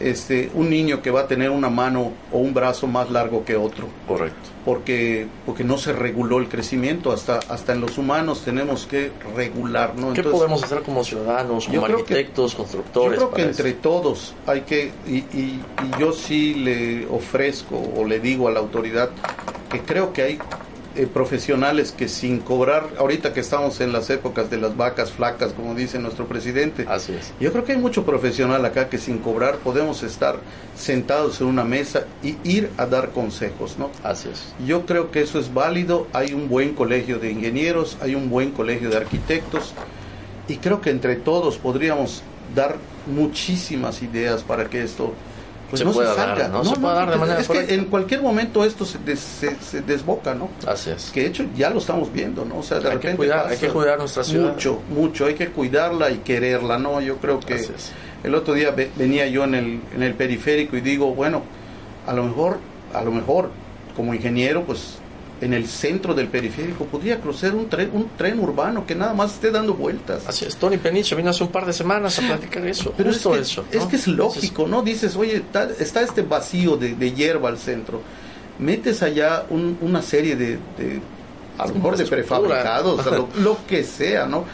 [0.00, 3.56] este, un niño que va a tener una mano o un brazo más largo que
[3.56, 3.88] otro.
[4.06, 4.50] Correcto.
[4.64, 9.94] Porque, porque no se reguló el crecimiento, hasta, hasta en los humanos tenemos que regular,
[9.96, 10.12] ¿no?
[10.12, 13.20] ¿Qué podemos hacer como ciudadanos, como arquitectos, constructores?
[13.20, 18.04] Yo creo que entre todos hay que, y, y, y yo sí le ofrezco o
[18.04, 19.10] le digo a la autoridad
[19.70, 20.38] que creo que hay
[20.96, 25.52] eh, profesionales que sin cobrar, ahorita que estamos en las épocas de las vacas flacas,
[25.52, 27.32] como dice nuestro presidente, así es.
[27.40, 30.38] Yo creo que hay mucho profesional acá que sin cobrar podemos estar
[30.76, 33.90] sentados en una mesa y ir a dar consejos, ¿no?
[34.02, 34.54] Así es.
[34.66, 38.50] Yo creo que eso es válido, hay un buen colegio de ingenieros, hay un buen
[38.50, 39.74] colegio de arquitectos
[40.48, 42.22] y creo que entre todos podríamos
[42.54, 42.76] dar
[43.06, 45.12] muchísimas ideas para que esto
[45.70, 46.48] pues no se salga.
[46.48, 46.64] ¿no?
[46.64, 50.48] se puede dar de manera Es que en cualquier momento esto se, se, desboca, ¿no?
[50.66, 51.10] Así es.
[51.10, 52.58] Que de hecho ya lo estamos viendo, ¿no?
[52.58, 53.10] O sea, de hay repente.
[53.10, 54.52] Que cuidar, hay que cuidar nuestra ciudad.
[54.52, 55.26] Mucho, mucho.
[55.26, 57.00] Hay que cuidarla y quererla, ¿no?
[57.00, 57.66] Yo creo que.
[58.24, 61.42] El otro día venía yo en el, en el periférico y digo, bueno,
[62.06, 62.58] a lo mejor,
[62.92, 63.50] a lo mejor,
[63.94, 64.98] como ingeniero, pues
[65.40, 69.34] en el centro del periférico podría cruzar un tren, un tren urbano que nada más
[69.34, 70.26] esté dando vueltas.
[70.26, 72.94] Así es, Tony Peniche vino hace un par de semanas a platicar eso.
[72.96, 74.82] Pero es que, eso, es que es lógico, ¿no?
[74.82, 75.42] Dices, oye,
[75.78, 78.00] está, este vacío de, hierba al centro.
[78.58, 80.58] metes allá una serie de,
[81.58, 83.04] a lo mejor de prefabricados,
[83.36, 84.44] lo, que sea, ¿no?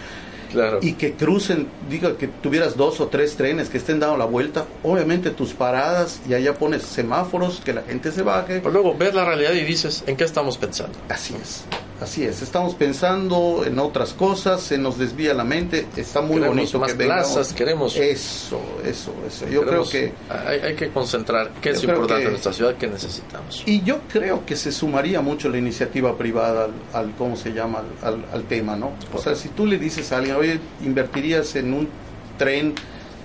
[0.52, 0.78] Claro.
[0.82, 4.66] Y que crucen, diga que tuvieras dos o tres trenes que estén dando la vuelta,
[4.82, 8.60] obviamente tus paradas y allá pones semáforos, que la gente se baje.
[8.60, 10.98] Pero luego ves la realidad y dices, ¿en qué estamos pensando?
[11.08, 11.64] Así es.
[12.02, 16.80] Así es, estamos pensando en otras cosas, se nos desvía la mente, está muy bonito
[16.80, 19.48] más que plazas, queremos eso, eso, eso.
[19.48, 23.62] Yo creo que hay, que concentrar qué es importante en nuestra ciudad, qué necesitamos.
[23.66, 28.24] Y yo creo que se sumaría mucho la iniciativa privada al, cómo se llama al,
[28.32, 28.94] al tema, ¿no?
[29.12, 31.88] O sea, si tú le dices a alguien, oye, invertirías en un
[32.36, 32.74] tren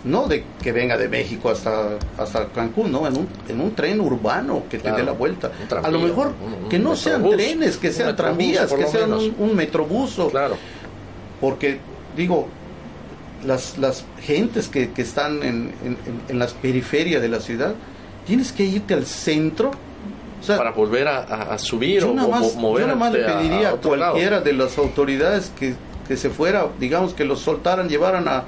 [0.08, 3.08] no de que venga de México hasta, hasta Cancún, ¿no?
[3.08, 5.51] En un, en un tren urbano que te dé la vuelta.
[5.84, 6.34] a lo mejor
[6.70, 10.30] que no sean trenes, que sean tranvías, que sean un, un, metrobuso.
[10.30, 10.58] Claro.
[11.39, 11.80] Porque,
[12.16, 12.47] digo,
[13.45, 15.74] las, las gentes que, que están en,
[16.28, 17.76] en, las periferias de la ciudad,
[18.26, 19.72] tienes que irte al centro.
[20.47, 22.82] para volver a, subir o, mover.
[22.82, 25.76] Yo nada más le pediría a, cualquiera de las autoridades que,
[26.08, 28.45] que se fuera, digamos, que los soltaran, llevaran a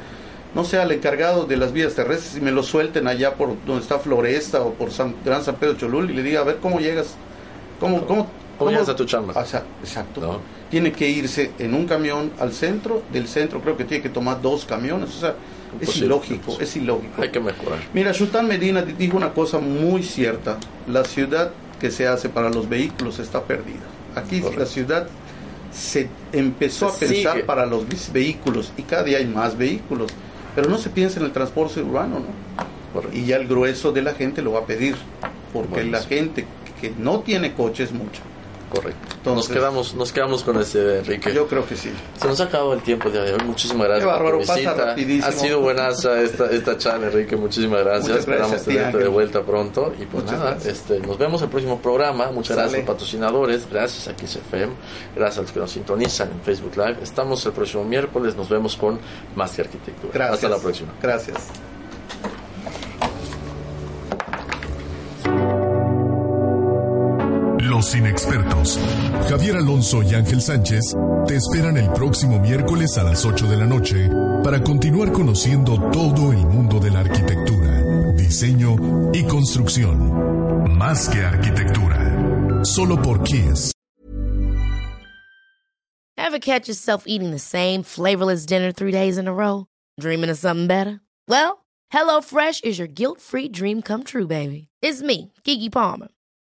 [0.55, 3.81] no sea el encargado de las vías terrestres y me lo suelten allá por donde
[3.81, 6.79] está Floresta o por San, Gran San Pedro Cholul y le diga, a ver cómo
[6.79, 7.15] llegas,
[7.79, 8.27] cómo, cómo,
[8.57, 9.33] ¿Cómo, llegas a tu chamba.
[9.39, 10.41] exacto.
[10.69, 14.41] Tiene que irse en un camión al centro, del centro creo que tiene que tomar
[14.41, 15.35] dos camiones, o sea,
[15.79, 17.21] es ilógico, es ilógico.
[17.21, 17.79] Hay que mejorar.
[17.93, 22.67] Mira, Sultán Medina dijo una cosa muy cierta, la ciudad que se hace para los
[22.67, 23.85] vehículos está perdida.
[24.15, 25.07] Aquí la ciudad
[25.71, 30.11] se empezó a pensar para los vehículos y cada día hay más vehículos
[30.59, 33.01] pero no se piensa en el transporte urbano, ¿no?
[33.13, 34.97] Y ya el grueso de la gente lo va a pedir,
[35.53, 36.45] porque la gente
[36.81, 38.21] que no tiene coche es mucha.
[38.69, 39.35] Correcto.
[39.35, 41.33] nos quedamos, nos quedamos con ese, Enrique.
[41.33, 41.91] Yo creo que sí.
[42.19, 43.31] Se nos ha acabado el tiempo de hoy.
[43.45, 44.95] Muchísimas gracias por tu visita.
[45.27, 47.35] Ha sido buenaza esta, esta charla, Enrique.
[47.35, 48.19] Muchísimas gracias.
[48.19, 49.93] Esperamos tenerte de vuelta pronto.
[49.99, 52.31] Y pues nada, este, nos vemos el próximo programa.
[52.31, 53.67] Muchas gracias a los patrocinadores.
[53.69, 54.73] Gracias a XFM.
[55.15, 56.97] Gracias a los que nos sintonizan en Facebook Live.
[57.01, 58.35] Estamos el próximo miércoles.
[58.35, 58.99] Nos vemos con
[59.35, 60.13] más que arquitectura.
[60.13, 60.35] Gracias.
[60.35, 60.93] Hasta la próxima.
[61.01, 61.68] Gracias.
[67.79, 68.77] Los inexpertos,
[69.29, 70.81] Javier Alonso y Ángel Sánchez,
[71.25, 74.09] te esperan el próximo miércoles a las 8 de la noche
[74.43, 78.75] para continuar conociendo todo el mundo de la arquitectura, diseño
[79.13, 80.77] y construcción.
[80.77, 82.65] Más que arquitectura.
[82.65, 83.71] Solo por Kiss.
[86.17, 89.67] Ever catch yourself eating the same flavorless dinner three days in a row?
[89.97, 90.99] Dreaming of something better?
[91.29, 91.63] Well,
[91.93, 94.67] HelloFresh is your guilt-free dream come true, baby.
[94.81, 96.09] It's me, Kiki Palmer.